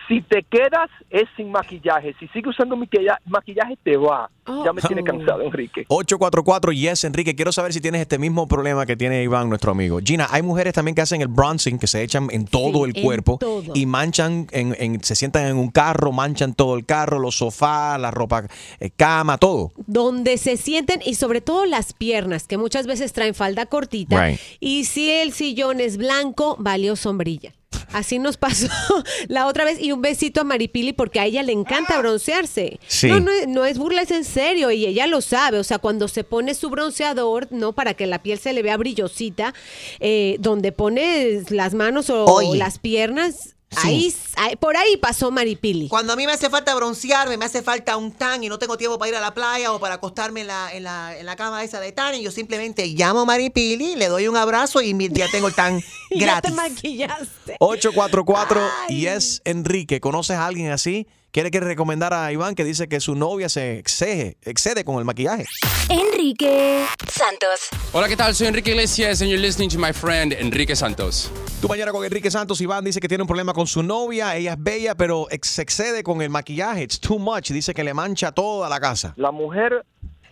[0.10, 2.14] si te quedas es sin maquillaje.
[2.20, 4.30] Si sigues usando maquilla- maquillaje, te va.
[4.66, 5.86] Ya me tiene cansado, Enrique.
[5.90, 7.36] 844 Yes, Enrique.
[7.36, 10.00] Quiero saber si tienes este mismo problema que tiene Iván, nuestro amigo.
[10.04, 13.04] Gina, hay mujeres también que hacen el bronzing, que se echan en todo el en
[13.04, 13.72] cuerpo todo.
[13.76, 18.00] y manchan, en, en- se sientan en un carro, manchan todo el carro, los sofás,
[18.02, 18.46] la ropa,
[18.80, 19.72] eh, cama, todo.
[19.86, 24.26] donde se sienten y sobre todo las piernas, que muchas veces traen falda cortita.
[24.30, 24.40] Right.
[24.60, 27.54] Y si el sillón es blanco, valió sombrilla.
[27.94, 28.68] Así nos pasó
[29.28, 29.80] la otra vez.
[29.82, 32.80] Y un besito a Maripili porque a ella le encanta broncearse.
[32.88, 33.08] Sí.
[33.08, 34.72] No, no, es- no es burla, es en serio.
[34.72, 35.60] Y ella lo sabe.
[35.60, 37.74] O sea, cuando se pone su bronceador, ¿no?
[37.74, 39.54] Para que la piel se le vea brillosita,
[40.00, 42.26] eh, donde pone las manos o
[42.56, 45.88] las piernas, ahí, ahí- por ahí pasó Maripili.
[45.90, 48.78] Cuando a mí me hace falta broncearme, me hace falta un tan y no tengo
[48.78, 51.36] tiempo para ir a la playa o para acostarme en la, en la, en la
[51.36, 54.94] cama esa de tan, y yo simplemente llamo a Maripili, le doy un abrazo y
[54.94, 55.78] mi- ya tengo el tan
[56.10, 56.54] Y ya te gratis.
[56.54, 57.56] maquillaste.
[57.60, 60.00] 844 Yes, Enrique.
[60.00, 61.08] ¿Conoces a alguien así?
[61.32, 65.06] ¿Quiere que recomendar a Iván que dice que su novia se excede, excede con el
[65.06, 65.46] maquillaje?
[65.88, 67.70] Enrique Santos.
[67.94, 68.34] Hola, ¿qué tal?
[68.34, 71.32] Soy Enrique Iglesias and you're listening to my friend Enrique Santos.
[71.62, 74.54] Tu mañana con Enrique Santos, Iván dice que tiene un problema con su novia, ella
[74.54, 77.94] es bella, pero ex- se excede con el maquillaje, it's too much, dice que le
[77.94, 79.14] mancha toda la casa.
[79.16, 79.86] La mujer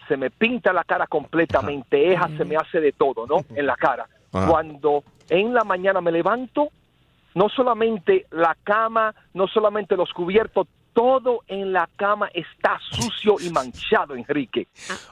[0.07, 3.45] se me pinta la cara completamente, eja, se me hace de todo, ¿no?
[3.55, 4.07] En la cara.
[4.33, 4.47] Ajá.
[4.47, 6.69] Cuando en la mañana me levanto,
[7.35, 10.67] no solamente la cama, no solamente los cubiertos,
[10.97, 14.67] todo en la cama está sucio y manchado, Enrique.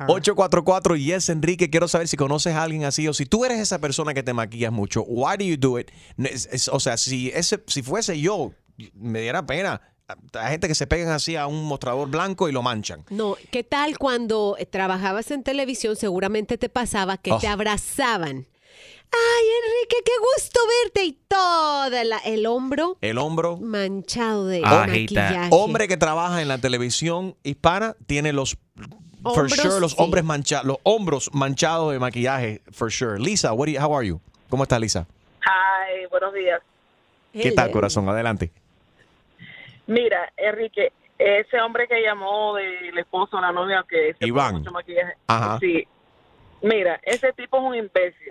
[0.08, 3.80] 844 Yes, Enrique, quiero saber si conoces a alguien así o si tú eres esa
[3.80, 5.92] persona que te maquillas mucho, why do you do it?
[6.18, 8.52] No, es- es- o sea, si ese si fuese yo,
[8.96, 9.80] me diera pena.
[10.34, 13.04] Hay gente que se pegan así a un mostrador blanco y lo manchan.
[13.10, 15.96] No, ¿qué tal cuando trabajabas en televisión?
[15.96, 17.40] Seguramente te pasaba que Oh.
[17.40, 18.46] te abrazaban.
[19.12, 23.58] Ay, Enrique, qué gusto verte y todo el hombro El hombro.
[23.58, 25.50] manchado de Ah, maquillaje.
[25.52, 28.58] Hombre que trabaja en la televisión hispana tiene los
[29.24, 29.98] for Hombros, sure los sí.
[30.00, 33.20] hombres mancha, los hombros manchados de maquillaje for sure.
[33.20, 34.20] Lisa, what do you- how are you?
[34.50, 35.08] ¿Cómo está Lisa?
[35.42, 36.62] Hi, buenos días.
[37.34, 38.08] ¿Qué tal, corazón?
[38.10, 38.52] Adelante.
[39.88, 44.52] Mira, Enrique, ese hombre que llamó del esposo a la novia que se Iván.
[44.52, 45.14] puso mucho maquillaje.
[45.28, 45.58] Ajá.
[45.60, 45.88] Sí.
[46.66, 48.28] Mira, ese tipo es un imbécil.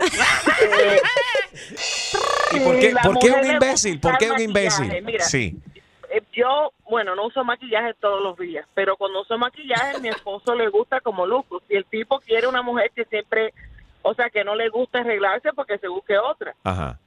[0.80, 1.00] Eh,
[2.56, 4.00] ¿Y por qué, por qué un imbécil?
[4.00, 5.02] ¿Por qué un imbécil?
[5.04, 5.56] Mira, Sí.
[6.10, 10.54] eh, yo, bueno, no uso maquillaje todos los días, pero cuando uso maquillaje, mi esposo
[10.54, 11.62] le gusta como luzco.
[11.68, 13.52] Si el tipo quiere una mujer que siempre
[14.06, 16.54] O sea, que no le gusta arreglarse porque se busque otra.
[16.62, 16.98] Ajá.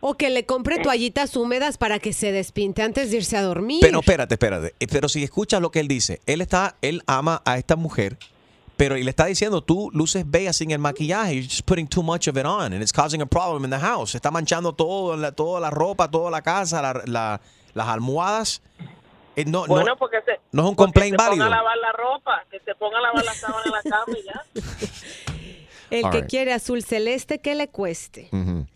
[0.00, 3.78] O que le compre toallitas húmedas para que se despinte antes de irse a dormir.
[3.80, 4.74] Pero espérate, espérate.
[4.80, 8.16] Eh, Pero si escuchas lo que él dice, él está, él ama a esta mujer,
[8.76, 12.02] pero y le está diciendo, tú luces bella sin el maquillaje, you're just putting too
[12.02, 14.14] much of it on, and it's causing a problem in the house.
[14.14, 17.40] Está manchando todo, la, toda la ropa, toda la casa, la- la-
[17.74, 18.62] las almohadas.
[19.36, 21.46] Eh, no, no- Bueno, porque se, no es un complaint se ponga válido.
[21.46, 24.22] a lavar la ropa, que se ponga a lavar la sábana en la cama y
[24.24, 24.44] ya.
[25.90, 26.30] El All que right.
[26.30, 28.28] quiere azul celeste, que le cueste.
[28.32, 28.66] Ujú.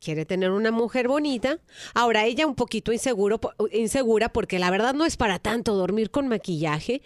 [0.00, 1.58] Quiere tener una mujer bonita.
[1.94, 6.10] Ahora ella un poquito inseguro, po- insegura porque la verdad no es para tanto dormir
[6.10, 7.00] con maquillaje.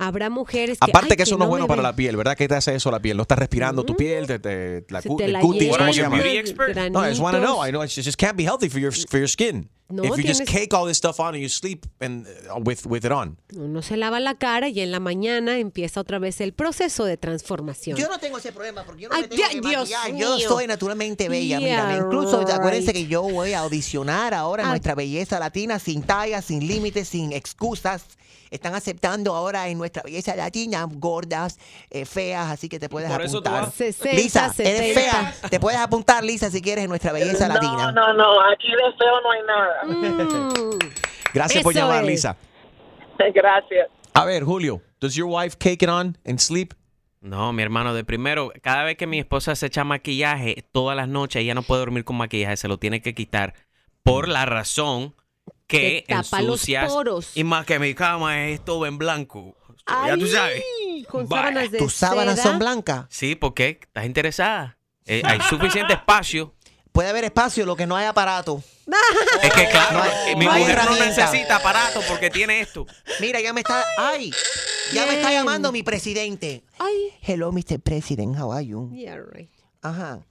[0.00, 0.90] Habrá mujeres que...
[0.90, 1.88] Aparte "Ay, que eso no es bueno para ve".
[1.88, 2.36] la piel, ¿verdad?
[2.36, 3.16] ¿Qué te hace eso a la piel?
[3.16, 5.92] No estás respirando tu piel, te, te- la, Se cu- te el la cutis, ¿cómo
[5.92, 6.16] se llama?
[6.18, 6.76] beauty expert?
[6.90, 7.66] No, I just want to know.
[7.66, 9.68] I know it just can't be healthy for your for your skin.
[9.90, 12.84] No, If you just cake all this stuff on and you sleep and uh, with
[12.86, 13.38] with it on.
[13.56, 17.16] Uno se lava la cara y en la mañana empieza otra vez el proceso de
[17.16, 17.96] transformación.
[17.96, 20.14] Yo no tengo ese problema porque yo no Ay, me tengo ya- que Dios maquillar.
[20.20, 21.58] Yo soy naturalmente bella.
[21.58, 21.94] mírame.
[21.94, 23.02] Yeah, Incluso acuérdense right.
[23.02, 24.68] que yo voy a audicionar ahora Ah.
[24.68, 28.04] nuestra belleza latina sin talla, sin límites, sin excusas.
[28.50, 31.58] Están aceptando ahora en nuestra belleza latina gordas,
[31.90, 33.66] eh, feas, así que te puedes Por eso tú apuntar.
[33.66, 35.00] vas- 60, Lisa, eres 70.
[35.00, 35.48] fea.
[35.50, 37.92] Te puedes apuntar, Lisa, si quieres en nuestra belleza No, latina.
[37.92, 39.84] no, no, aquí de feo no hay nada.
[39.84, 40.78] Mm.
[41.34, 42.08] Gracias por llamar, es.
[42.10, 42.36] Lisa.
[43.34, 43.88] Gracias.
[44.14, 46.72] A ver, Julio, does your wife cake it on and sleep?
[47.20, 51.08] No, mi hermano, de primero, cada vez que mi esposa se echa maquillaje, todas las
[51.08, 53.54] noches ella no puede dormir con maquillaje, se lo tiene que quitar
[54.04, 55.14] por la razón
[55.68, 57.36] que Te tapa los poros.
[57.36, 59.54] Y más que mi cama es todo en blanco.
[59.86, 60.62] ya tú sabes.
[60.88, 62.42] Ay, Con sábanas de ¿Tus sábanas seda.
[62.50, 63.06] son blancas?
[63.10, 64.78] Sí, porque estás interesada.
[65.06, 66.54] Eh, hay suficiente espacio.
[66.90, 68.62] Puede haber espacio, lo que no hay aparato.
[69.42, 72.86] Es que claro, No hay- eh, mi no mujer no necesita aparato porque tiene esto.
[73.20, 73.84] Mira, ya me está.
[73.98, 74.32] ¡Ay!
[74.92, 76.64] Ya me está llamando mi presidente.
[76.78, 77.12] Ay.
[77.22, 77.78] Hello, Mr.
[77.78, 78.36] President.
[78.38, 78.90] How are you?
[78.92, 79.50] Yeah, right.
[79.82, 80.24] Ajá.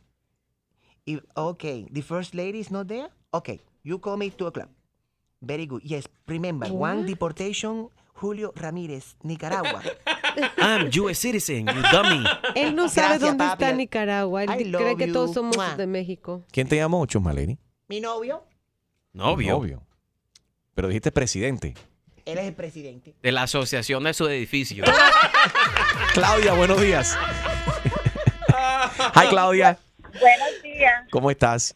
[1.05, 3.09] Y, okay, the first lady is not there?
[3.31, 4.69] Okay, you call me 2 o'clock.
[5.41, 5.81] Very good.
[5.83, 9.81] Yes, remember, one deportation, Julio Ramírez, Nicaragua.
[10.57, 12.23] I'm US citizen, you dummy.
[12.55, 13.63] Él no sabe Gracias, dónde papi.
[13.63, 14.43] está Nicaragua.
[14.43, 15.75] Él I cree love que todos somos Mua.
[15.75, 16.43] de México.
[16.51, 17.57] ¿Quién te llamó, Chusma Lady?
[17.88, 18.43] Mi novio,
[19.13, 19.53] Novio.
[19.53, 19.83] Novio.
[20.73, 21.73] Pero dijiste presidente.
[22.25, 23.15] él es el presidente.
[23.21, 24.83] De la asociación de su edificio.
[26.13, 27.17] Claudia, buenos días.
[29.15, 29.77] Hi, Claudia.
[30.19, 31.05] Buenos días.
[31.11, 31.75] ¿Cómo estás?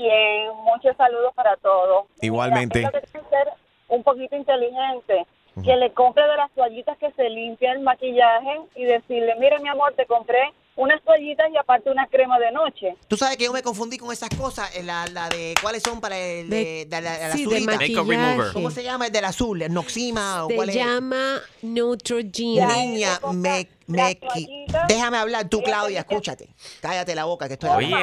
[0.00, 2.04] Bien, muchos saludos para todos.
[2.22, 2.78] Igualmente.
[2.78, 3.48] Mira, tengo que ser
[3.88, 5.26] un poquito inteligente.
[5.64, 9.68] Que le compre de las toallitas que se limpia el maquillaje y decirle, mira mi
[9.68, 10.38] amor, te compré
[10.76, 12.96] unas toallitas y aparte una crema de noche.
[13.08, 16.00] Tú sabes que yo me confundí con esas cosas, eh, la, la de cuáles son
[16.00, 17.72] para el de, de la, la sí, de azulita.
[17.76, 18.52] Makeup remover.
[18.54, 19.60] ¿Cómo se llama el del azul?
[19.60, 20.76] ¿El Noxima o Se cuál es?
[20.76, 22.76] llama Neutrogena.
[22.76, 26.48] Niña, me, me qui- déjame hablar tú, Claudia, escúchate.
[26.80, 27.96] Cállate la boca que estoy hablando.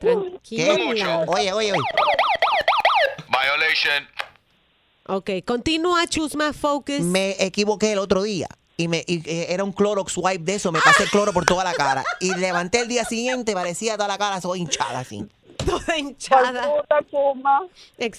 [0.00, 1.24] Tranquila.
[1.28, 1.82] Oye, oye, oye.
[3.28, 4.08] Violation.
[5.06, 7.00] Ok, continúa, Chusma Focus.
[7.00, 8.48] Me equivoqué el otro día.
[8.76, 11.64] Y, me, y, eh, era un Clorox wipe de eso, me pasé cloro por toda
[11.64, 12.02] la cara.
[12.18, 15.26] Y levanté el día siguiente, parecía toda la cara, soy hinchada así.
[15.66, 16.68] Toda hinchada.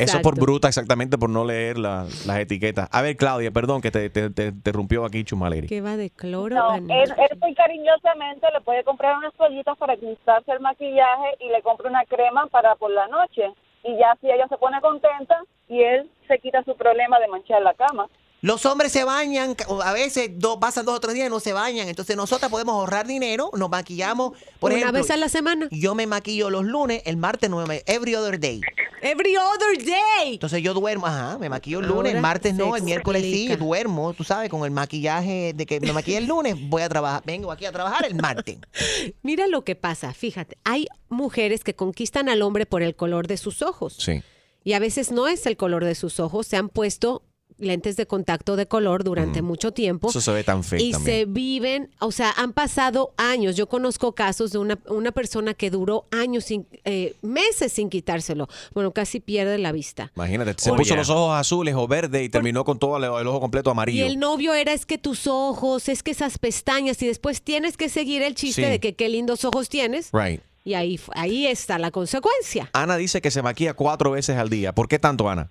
[0.04, 2.88] Eso por bruta, exactamente, por no leer la- las etiquetas.
[2.92, 5.68] A ver, Claudia, perdón que te, te, te interrumpió aquí Chusma Lady.
[5.68, 6.56] ¿Qué va de cloro?
[6.56, 11.62] No, él muy cariñosamente le puede comprar unas toallitas para quitarse el maquillaje y le
[11.62, 13.44] compra una crema para por la noche.
[13.84, 15.36] Y ya si ella se pone contenta
[15.68, 18.08] y él se quita su problema de manchar la cama.
[18.44, 21.54] Los hombres se bañan, a veces dos, pasan dos o tres días y no se
[21.54, 21.88] bañan.
[21.88, 24.32] Entonces nosotras podemos ahorrar dinero, nos maquillamos.
[24.60, 25.68] Por Una ejemplo, vez a la semana.
[25.70, 28.60] yo me maquillo los lunes, el martes no me every other day.
[29.04, 30.34] Every other day.
[30.34, 34.14] Entonces yo duermo, ajá, me maquillo el lunes, el martes no, el miércoles sí, duermo,
[34.14, 37.52] tú sabes, con el maquillaje de que me maquillé el lunes, voy a trabajar, vengo
[37.52, 38.58] aquí a trabajar el martes.
[39.22, 43.38] Mira lo que pasa, fíjate, hay mujeres que conquistan al hombre por el color de
[43.38, 43.98] sus ojos.
[44.00, 44.24] Sí.
[44.64, 47.24] Y a veces no es el color de sus ojos, se han puesto
[47.62, 50.10] lentes de contacto de color durante mucho tiempo.
[50.10, 51.20] Eso se ve tan feo y también.
[51.20, 53.56] se viven, o sea, han pasado años.
[53.56, 58.50] Yo conozco casos de una, una persona que duró años, sin, eh, meses sin quitárselo.
[58.74, 60.12] Bueno, casi pierde la vista.
[60.16, 60.80] Imagínate, se Oye.
[60.80, 63.72] puso los ojos azules o verdes y terminó con todo el, el ojo completo Y
[63.72, 64.06] amarillo.
[64.08, 67.88] el novio era, es que tus ojos, es que esas pestañas, y después tienes que
[67.90, 68.70] seguir el chiste Sí.
[68.70, 70.10] de que qué lindos ojos tienes.
[70.12, 70.42] Right.
[70.64, 72.70] Y ahí, ahí está la consecuencia.
[72.74, 74.74] Ana dice que se maquilla cuatro veces al día.
[74.74, 75.50] ¿Por qué tanto, Ana?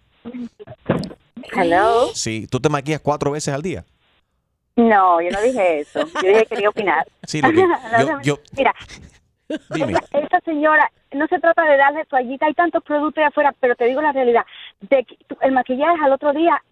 [1.53, 2.09] Hello.
[2.15, 3.85] Sí, tú te maquillas cuatro veces al día.
[4.77, 6.07] No, yo no dije eso.
[6.07, 7.07] Yo dije que quería opinar.
[7.25, 7.57] Sí, lo que-
[8.07, 8.75] yo- yo- Mira,
[9.71, 9.95] Dime.
[10.13, 13.85] esa señora, no se trata de darle toallita, hay tantos productos ahí afuera, pero te
[13.87, 14.45] digo la realidad,
[14.81, 16.63] de que tú- el maquillaje al otro día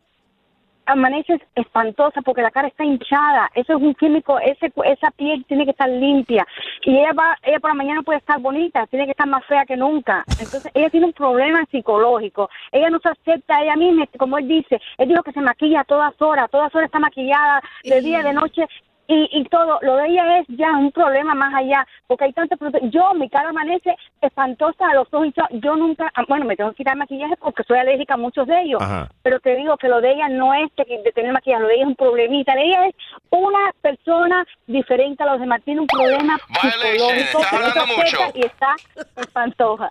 [0.89, 3.51] amaneces espantosa porque la cara está hinchada.
[3.55, 6.47] Eso es un químico, ese, esa piel tiene que estar limpia.
[6.83, 9.67] Y ella va, ella por la mañana puede estar bonita, tiene que estar más fea
[9.67, 10.25] que nunca.
[10.41, 12.49] Entonces, ella tiene un problema psicológico.
[12.73, 14.81] Ella no se acepta a ella misma, como él dice.
[14.97, 18.23] Él dijo que se maquilla a todas horas, a todas horas está maquillada, de día,
[18.23, 18.67] de noche.
[19.11, 22.57] Y, y todo, lo de ella es ya un problema más allá, porque hay tanto
[22.57, 25.49] prote- Yo, mi cara amanece espantosa a los ojos, hinchados.
[25.63, 28.61] yo nunca, ah, bueno, me tengo que quitar maquillaje porque soy alérgica a muchos de
[28.61, 29.09] ellos, Ajá.
[29.23, 31.75] pero te digo que lo de ella no es que- de tener maquillaje, lo de
[31.77, 32.95] ella es un problemita, de ella es
[33.31, 37.97] una persona diferente a los demás, tiene un problema psicológico que no
[38.33, 38.77] se y está
[39.17, 39.91] espantosa.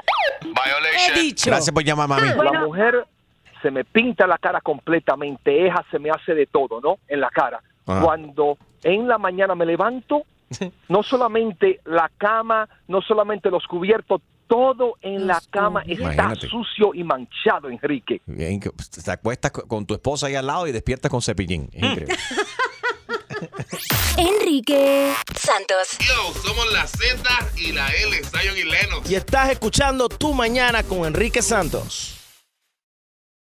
[1.46, 2.28] Gracias por llamar, mami.
[2.52, 3.06] La mujer
[3.62, 6.98] se me pinta la cara completamente, ella se me hace de todo, ¿no?
[7.08, 7.60] En la cara.
[7.88, 8.02] Ajá.
[8.02, 8.58] Cuando
[8.94, 10.24] en la mañana me levanto,
[10.90, 16.48] no solamente la cama, no solamente los cubiertos, todo en la cama está Imagínate.
[16.48, 18.22] sucio y manchado, Enrique.
[18.26, 21.70] Bien, pues, te acuestas co- con tu esposa ahí al lado y despiertas con cepillín.
[21.74, 22.16] Es increíble.
[24.18, 25.98] Enrique Santos.
[26.00, 29.12] Yo, somos la Z y la L, Zion y Lennox.
[29.12, 32.17] Y estás escuchando Tu Mañana con Enrique Santos.